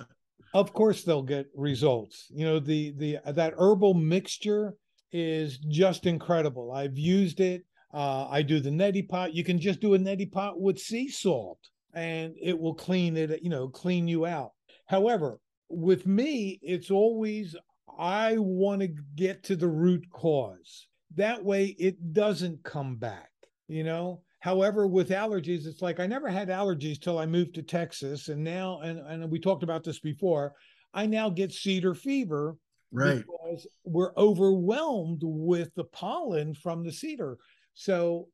of 0.54 0.72
course 0.72 1.02
they'll 1.02 1.22
get 1.22 1.46
results. 1.54 2.26
You 2.30 2.46
know, 2.46 2.60
the 2.60 2.92
the 2.96 3.18
that 3.32 3.54
herbal 3.58 3.94
mixture 3.94 4.74
is 5.12 5.58
just 5.58 6.06
incredible. 6.06 6.72
I've 6.72 6.98
used 6.98 7.40
it. 7.40 7.64
Uh, 7.92 8.26
I 8.28 8.42
do 8.42 8.58
the 8.58 8.70
neti 8.70 9.08
pot. 9.08 9.34
You 9.34 9.44
can 9.44 9.60
just 9.60 9.80
do 9.80 9.94
a 9.94 9.98
neti 9.98 10.30
pot 10.30 10.60
with 10.60 10.78
sea 10.78 11.08
salt 11.08 11.58
and 11.94 12.34
it 12.40 12.58
will 12.58 12.74
clean 12.74 13.16
it, 13.16 13.40
you 13.42 13.50
know, 13.50 13.68
clean 13.68 14.08
you 14.08 14.26
out. 14.26 14.50
However, 14.86 15.38
with 15.76 16.06
me, 16.06 16.58
it's 16.62 16.90
always 16.90 17.56
I 17.98 18.36
want 18.38 18.80
to 18.82 18.94
get 19.14 19.42
to 19.44 19.56
the 19.56 19.68
root 19.68 20.04
cause. 20.10 20.86
That 21.16 21.44
way 21.44 21.76
it 21.78 22.12
doesn't 22.12 22.64
come 22.64 22.96
back, 22.96 23.30
you 23.68 23.84
know? 23.84 24.22
However, 24.40 24.86
with 24.86 25.08
allergies, 25.08 25.66
it's 25.66 25.80
like 25.80 26.00
I 26.00 26.06
never 26.06 26.28
had 26.28 26.48
allergies 26.48 27.00
till 27.00 27.18
I 27.18 27.24
moved 27.24 27.54
to 27.54 27.62
Texas. 27.62 28.28
And 28.28 28.44
now, 28.44 28.80
and, 28.80 28.98
and 28.98 29.30
we 29.30 29.38
talked 29.38 29.62
about 29.62 29.84
this 29.84 30.00
before, 30.00 30.52
I 30.92 31.06
now 31.06 31.30
get 31.30 31.52
cedar 31.52 31.94
fever 31.94 32.56
right 32.92 33.24
because 33.24 33.66
we're 33.84 34.14
overwhelmed 34.16 35.22
with 35.22 35.74
the 35.74 35.84
pollen 35.84 36.54
from 36.54 36.84
the 36.84 36.92
cedar. 36.92 37.38
So 37.74 38.28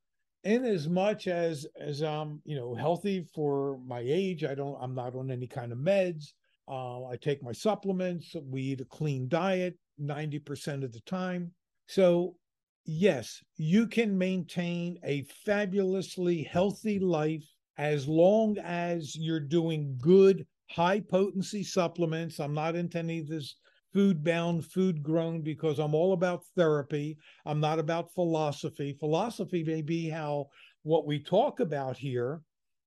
in 0.44 0.64
as 0.64 0.88
much 0.88 1.28
as 1.28 1.66
as 1.80 2.02
I'm, 2.02 2.42
you 2.44 2.56
know, 2.56 2.74
healthy 2.74 3.24
for 3.34 3.78
my 3.86 4.02
age, 4.04 4.44
I 4.44 4.54
don't 4.54 4.76
I'm 4.80 4.94
not 4.94 5.14
on 5.14 5.30
any 5.30 5.46
kind 5.46 5.72
of 5.72 5.78
meds. 5.78 6.32
Uh, 6.70 7.04
I 7.06 7.16
take 7.16 7.42
my 7.42 7.52
supplements. 7.52 8.36
We 8.48 8.62
eat 8.62 8.80
a 8.80 8.84
clean 8.84 9.28
diet 9.28 9.76
90% 10.00 10.84
of 10.84 10.92
the 10.92 11.00
time. 11.00 11.50
So, 11.88 12.36
yes, 12.84 13.42
you 13.56 13.88
can 13.88 14.16
maintain 14.16 14.98
a 15.04 15.24
fabulously 15.44 16.44
healthy 16.44 17.00
life 17.00 17.44
as 17.76 18.06
long 18.06 18.56
as 18.58 19.16
you're 19.16 19.40
doing 19.40 19.98
good, 20.00 20.46
high 20.70 21.00
potency 21.00 21.64
supplements. 21.64 22.38
I'm 22.38 22.54
not 22.54 22.76
into 22.76 22.98
any 22.98 23.18
of 23.18 23.28
this 23.28 23.56
food 23.92 24.22
bound, 24.22 24.64
food 24.66 25.02
grown 25.02 25.40
because 25.40 25.80
I'm 25.80 25.94
all 25.94 26.12
about 26.12 26.44
therapy. 26.56 27.18
I'm 27.46 27.58
not 27.58 27.80
about 27.80 28.14
philosophy. 28.14 28.96
Philosophy 29.00 29.64
may 29.64 29.82
be 29.82 30.08
how 30.08 30.46
what 30.84 31.04
we 31.04 31.18
talk 31.18 31.58
about 31.58 31.96
here 31.96 32.42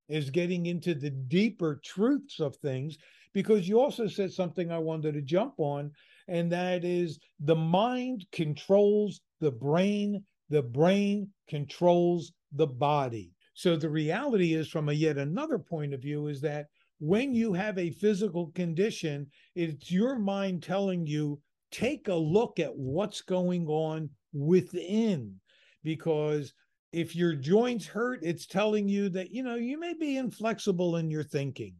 is 0.08 0.30
getting 0.30 0.66
into 0.66 0.94
the 0.94 1.10
deeper 1.10 1.80
truths 1.84 2.40
of 2.40 2.56
things 2.56 2.96
because 3.34 3.68
you 3.68 3.80
also 3.80 4.06
said 4.06 4.32
something 4.32 4.72
I 4.72 4.78
wanted 4.78 5.12
to 5.14 5.20
jump 5.20 5.54
on, 5.58 5.90
and 6.28 6.50
that 6.52 6.84
is 6.84 7.18
the 7.40 7.56
mind 7.56 8.24
controls 8.32 9.20
the 9.40 9.50
brain, 9.50 10.24
the 10.48 10.62
brain 10.62 11.28
controls 11.48 12.32
the 12.52 12.66
body. 12.66 13.32
So 13.52 13.76
the 13.76 13.90
reality 13.90 14.54
is, 14.54 14.68
from 14.68 14.88
a 14.88 14.92
yet 14.92 15.18
another 15.18 15.58
point 15.58 15.92
of 15.92 16.00
view, 16.00 16.28
is 16.28 16.40
that 16.40 16.66
when 17.00 17.34
you 17.34 17.52
have 17.52 17.76
a 17.76 17.90
physical 17.90 18.46
condition, 18.54 19.26
it's 19.54 19.90
your 19.90 20.18
mind 20.18 20.62
telling 20.62 21.06
you, 21.06 21.40
take 21.70 22.08
a 22.08 22.14
look 22.14 22.60
at 22.60 22.74
what's 22.74 23.20
going 23.20 23.66
on 23.66 24.08
within. 24.32 25.34
Because 25.82 26.54
if 26.92 27.14
your 27.14 27.34
joints 27.34 27.86
hurt, 27.86 28.20
it's 28.22 28.46
telling 28.46 28.88
you 28.88 29.08
that, 29.10 29.30
you 29.30 29.42
know, 29.42 29.56
you 29.56 29.78
may 29.78 29.92
be 29.92 30.16
inflexible 30.16 30.96
in 30.96 31.10
your 31.10 31.24
thinking. 31.24 31.74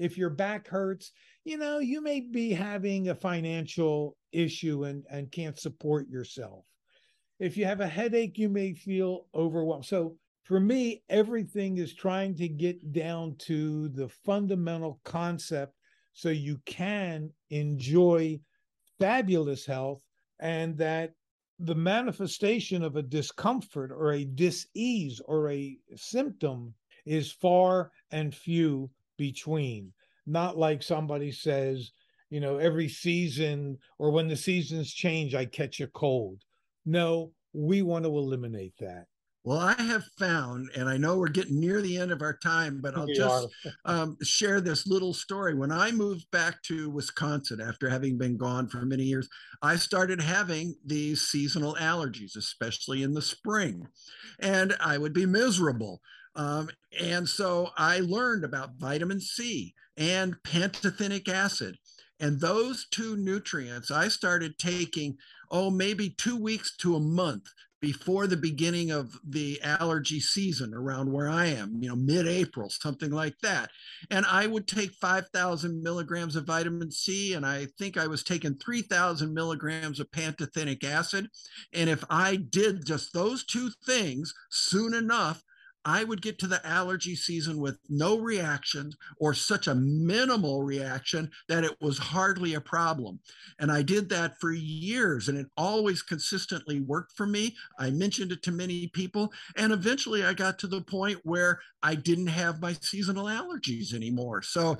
If 0.00 0.16
your 0.16 0.30
back 0.30 0.66
hurts, 0.66 1.12
you 1.44 1.58
know, 1.58 1.78
you 1.78 2.00
may 2.00 2.20
be 2.20 2.52
having 2.52 3.08
a 3.08 3.14
financial 3.14 4.16
issue 4.32 4.84
and, 4.84 5.04
and 5.10 5.30
can't 5.30 5.58
support 5.58 6.08
yourself. 6.08 6.64
If 7.38 7.56
you 7.56 7.66
have 7.66 7.80
a 7.80 7.86
headache, 7.86 8.38
you 8.38 8.48
may 8.48 8.72
feel 8.72 9.26
overwhelmed. 9.34 9.84
So 9.84 10.16
for 10.44 10.58
me, 10.58 11.02
everything 11.10 11.76
is 11.76 11.94
trying 11.94 12.34
to 12.36 12.48
get 12.48 12.92
down 12.92 13.36
to 13.40 13.88
the 13.90 14.08
fundamental 14.08 15.00
concept 15.04 15.74
so 16.12 16.30
you 16.30 16.60
can 16.64 17.30
enjoy 17.50 18.40
fabulous 18.98 19.66
health 19.66 20.00
and 20.38 20.76
that 20.78 21.12
the 21.58 21.74
manifestation 21.74 22.82
of 22.82 22.96
a 22.96 23.02
discomfort 23.02 23.90
or 23.92 24.12
a 24.12 24.24
dis-ease 24.24 25.20
or 25.26 25.50
a 25.50 25.78
symptom 25.94 26.72
is 27.04 27.30
far 27.30 27.90
and 28.10 28.34
few 28.34 28.90
between. 29.20 29.92
not 30.26 30.56
like 30.56 30.82
somebody 30.82 31.30
says, 31.30 31.92
you 32.30 32.40
know, 32.40 32.56
every 32.56 32.88
season 32.88 33.76
or 33.98 34.10
when 34.10 34.28
the 34.28 34.36
seasons 34.36 34.92
change, 34.92 35.34
I 35.34 35.44
catch 35.44 35.80
a 35.80 35.88
cold. 35.88 36.40
No, 36.86 37.32
we 37.52 37.82
want 37.82 38.04
to 38.04 38.10
eliminate 38.10 38.74
that. 38.80 39.06
Well, 39.44 39.58
I 39.58 39.74
have 39.82 40.04
found, 40.18 40.68
and 40.76 40.88
I 40.88 40.96
know 40.96 41.18
we're 41.18 41.28
getting 41.28 41.60
near 41.60 41.80
the 41.80 41.98
end 41.98 42.12
of 42.12 42.22
our 42.22 42.36
time, 42.36 42.80
but 42.82 42.96
I'll 42.96 43.06
we 43.06 43.14
just 43.14 43.48
um, 43.84 44.16
share 44.22 44.60
this 44.60 44.86
little 44.86 45.14
story. 45.14 45.54
When 45.54 45.72
I 45.72 45.90
moved 45.90 46.30
back 46.30 46.62
to 46.64 46.90
Wisconsin 46.90 47.60
after 47.60 47.88
having 47.88 48.16
been 48.16 48.36
gone 48.36 48.68
for 48.68 48.84
many 48.86 49.04
years, 49.04 49.28
I 49.62 49.76
started 49.76 50.20
having 50.20 50.74
these 50.84 51.22
seasonal 51.22 51.74
allergies, 51.74 52.36
especially 52.36 53.02
in 53.02 53.12
the 53.12 53.22
spring, 53.22 53.86
and 54.40 54.76
I 54.80 54.96
would 54.98 55.14
be 55.14 55.26
miserable. 55.26 56.00
Um, 56.40 56.70
and 56.98 57.28
so 57.28 57.68
I 57.76 58.00
learned 58.00 58.44
about 58.44 58.78
vitamin 58.78 59.20
C 59.20 59.74
and 59.98 60.36
pantothenic 60.42 61.28
acid. 61.28 61.76
And 62.18 62.40
those 62.40 62.86
two 62.90 63.16
nutrients 63.16 63.90
I 63.90 64.08
started 64.08 64.58
taking, 64.58 65.16
oh, 65.50 65.70
maybe 65.70 66.10
two 66.16 66.36
weeks 66.36 66.76
to 66.78 66.96
a 66.96 67.00
month 67.00 67.44
before 67.82 68.26
the 68.26 68.38
beginning 68.38 68.90
of 68.90 69.18
the 69.26 69.60
allergy 69.62 70.20
season 70.20 70.72
around 70.74 71.12
where 71.12 71.28
I 71.28 71.46
am, 71.46 71.78
you 71.80 71.88
know, 71.88 71.96
mid 71.96 72.26
April, 72.26 72.70
something 72.70 73.10
like 73.10 73.38
that. 73.42 73.70
And 74.10 74.24
I 74.26 74.46
would 74.46 74.66
take 74.66 74.92
5,000 74.92 75.82
milligrams 75.82 76.36
of 76.36 76.46
vitamin 76.46 76.90
C, 76.90 77.34
and 77.34 77.44
I 77.44 77.66
think 77.78 77.96
I 77.96 78.06
was 78.06 78.22
taking 78.22 78.54
3,000 78.54 79.32
milligrams 79.32 80.00
of 80.00 80.10
pantothenic 80.10 80.84
acid. 80.84 81.28
And 81.74 81.88
if 81.88 82.04
I 82.08 82.36
did 82.36 82.86
just 82.86 83.12
those 83.12 83.44
two 83.44 83.70
things 83.86 84.32
soon 84.50 84.92
enough, 84.92 85.42
I 85.84 86.04
would 86.04 86.20
get 86.20 86.38
to 86.40 86.46
the 86.46 86.64
allergy 86.66 87.16
season 87.16 87.58
with 87.60 87.78
no 87.88 88.18
reaction 88.18 88.92
or 89.18 89.32
such 89.32 89.66
a 89.66 89.74
minimal 89.74 90.62
reaction 90.62 91.30
that 91.48 91.64
it 91.64 91.76
was 91.80 91.98
hardly 91.98 92.54
a 92.54 92.60
problem. 92.60 93.20
And 93.58 93.72
I 93.72 93.82
did 93.82 94.08
that 94.10 94.38
for 94.40 94.52
years 94.52 95.28
and 95.28 95.38
it 95.38 95.46
always 95.56 96.02
consistently 96.02 96.80
worked 96.80 97.16
for 97.16 97.26
me. 97.26 97.56
I 97.78 97.90
mentioned 97.90 98.32
it 98.32 98.42
to 98.42 98.52
many 98.52 98.88
people. 98.88 99.32
And 99.56 99.72
eventually 99.72 100.24
I 100.24 100.34
got 100.34 100.58
to 100.60 100.66
the 100.66 100.82
point 100.82 101.20
where 101.24 101.60
I 101.82 101.94
didn't 101.94 102.26
have 102.26 102.60
my 102.60 102.74
seasonal 102.74 103.24
allergies 103.24 103.94
anymore. 103.94 104.42
So 104.42 104.76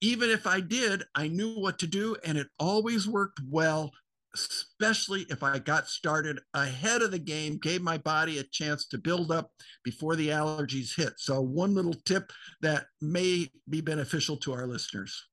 even 0.00 0.30
if 0.30 0.46
I 0.46 0.60
did, 0.60 1.02
I 1.14 1.28
knew 1.28 1.58
what 1.58 1.78
to 1.80 1.86
do 1.86 2.16
and 2.24 2.38
it 2.38 2.46
always 2.58 3.08
worked 3.08 3.40
well 3.50 3.92
especially 4.34 5.26
if 5.30 5.42
I 5.42 5.58
got 5.58 5.88
started 5.88 6.40
ahead 6.52 7.02
of 7.02 7.10
the 7.10 7.18
game, 7.18 7.58
gave 7.58 7.82
my 7.82 7.98
body 7.98 8.38
a 8.38 8.44
chance 8.44 8.86
to 8.88 8.98
build 8.98 9.30
up 9.30 9.50
before 9.84 10.16
the 10.16 10.28
allergies 10.28 10.96
hit. 10.96 11.14
So, 11.18 11.40
one 11.40 11.74
little 11.74 11.94
tip 12.04 12.32
that 12.62 12.86
may 13.00 13.48
be 13.68 13.80
beneficial 13.80 14.36
to 14.38 14.52
our 14.52 14.66
listeners. 14.66 15.28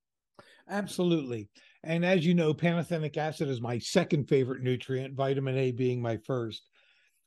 Absolutely. 0.70 1.50
And 1.84 2.06
as 2.06 2.26
you 2.26 2.34
know, 2.34 2.54
pantothenic 2.54 3.18
acid 3.18 3.50
is 3.50 3.60
my 3.60 3.80
second 3.80 4.30
favorite 4.30 4.62
nutrient, 4.62 5.16
vitamin 5.16 5.58
A 5.58 5.72
being 5.72 6.02
my 6.02 6.18
first. 6.26 6.62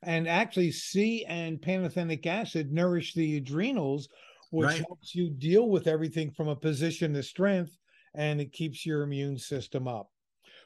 And 0.03 0.29
actually, 0.29 0.71
C 0.71 1.25
and 1.25 1.61
pantothenic 1.61 2.27
acid 2.27 2.73
nourish 2.73 3.15
the 3.15 3.39
adrenals, 3.39 4.09
which 4.51 4.69
right. 4.69 4.85
helps 4.87 5.15
you 5.15 5.31
deal 5.31 5.69
with 5.69 5.87
everything 5.87 6.31
from 6.31 6.49
a 6.49 6.57
position 6.57 7.17
of 7.17 7.25
strength 7.25 7.77
and 8.15 8.41
it 8.41 8.53
keeps 8.53 8.87
your 8.87 9.03
immune 9.03 9.39
system 9.39 9.89
up. 9.89 10.09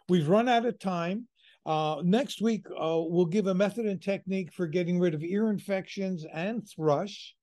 We've 0.08 0.28
run 0.28 0.48
out 0.48 0.66
of 0.66 0.78
time. 0.78 1.26
Uh, 1.66 2.00
next 2.02 2.40
week, 2.40 2.66
uh, 2.70 3.02
we'll 3.04 3.26
give 3.26 3.46
a 3.46 3.54
method 3.54 3.86
and 3.86 4.00
technique 4.00 4.52
for 4.52 4.66
getting 4.66 4.98
rid 4.98 5.14
of 5.14 5.22
ear 5.22 5.50
infections 5.50 6.24
and 6.32 6.66
thrush. 6.66 7.34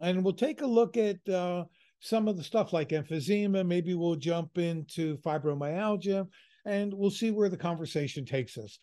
And 0.00 0.22
we'll 0.22 0.34
take 0.34 0.60
a 0.60 0.66
look 0.66 0.96
at 0.96 1.26
uh, 1.28 1.64
some 2.00 2.28
of 2.28 2.36
the 2.36 2.42
stuff 2.42 2.72
like 2.72 2.90
emphysema. 2.90 3.66
Maybe 3.66 3.94
we'll 3.94 4.16
jump 4.16 4.58
into 4.58 5.16
fibromyalgia 5.18 6.26
and 6.66 6.92
we'll 6.92 7.10
see 7.10 7.30
where 7.30 7.48
the 7.48 7.56
conversation 7.56 8.26
takes 8.26 8.58
us. 8.58 8.78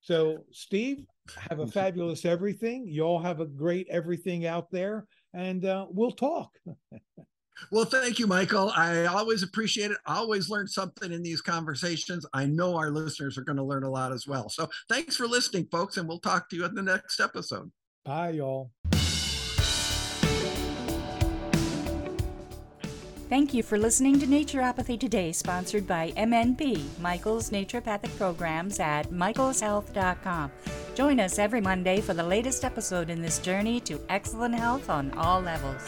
So, 0.00 0.44
Steve, 0.52 1.06
have 1.48 1.60
a 1.60 1.66
fabulous 1.66 2.26
everything. 2.26 2.86
You 2.86 3.04
all 3.04 3.20
have 3.20 3.40
a 3.40 3.46
great 3.46 3.86
everything 3.88 4.44
out 4.44 4.70
there, 4.70 5.06
and 5.32 5.64
uh, 5.64 5.86
we'll 5.88 6.12
talk. 6.12 6.50
Well, 7.70 7.84
thank 7.84 8.18
you, 8.18 8.26
Michael. 8.26 8.70
I 8.74 9.06
always 9.06 9.42
appreciate 9.42 9.90
it. 9.90 9.98
I 10.06 10.16
always 10.16 10.48
learn 10.48 10.66
something 10.66 11.12
in 11.12 11.22
these 11.22 11.40
conversations. 11.40 12.26
I 12.32 12.46
know 12.46 12.76
our 12.76 12.90
listeners 12.90 13.38
are 13.38 13.44
going 13.44 13.56
to 13.56 13.64
learn 13.64 13.84
a 13.84 13.90
lot 13.90 14.12
as 14.12 14.26
well. 14.26 14.48
So 14.48 14.68
thanks 14.88 15.16
for 15.16 15.26
listening, 15.26 15.68
folks, 15.70 15.96
and 15.96 16.08
we'll 16.08 16.20
talk 16.20 16.48
to 16.50 16.56
you 16.56 16.64
in 16.64 16.74
the 16.74 16.82
next 16.82 17.20
episode. 17.20 17.70
Bye, 18.04 18.30
y'all. 18.30 18.70
Thank 23.30 23.54
you 23.54 23.62
for 23.62 23.78
listening 23.78 24.20
to 24.20 24.26
Naturopathy 24.26 25.00
Today, 25.00 25.32
sponsored 25.32 25.88
by 25.88 26.12
MNP, 26.16 27.00
Michael's 27.00 27.50
Naturopathic 27.50 28.16
Programs 28.16 28.78
at 28.78 29.10
michaelshealth.com. 29.10 30.52
Join 30.94 31.18
us 31.18 31.38
every 31.38 31.60
Monday 31.60 32.00
for 32.00 32.14
the 32.14 32.22
latest 32.22 32.64
episode 32.64 33.10
in 33.10 33.20
this 33.22 33.38
journey 33.38 33.80
to 33.80 33.98
excellent 34.08 34.54
health 34.54 34.88
on 34.88 35.10
all 35.14 35.40
levels. 35.40 35.82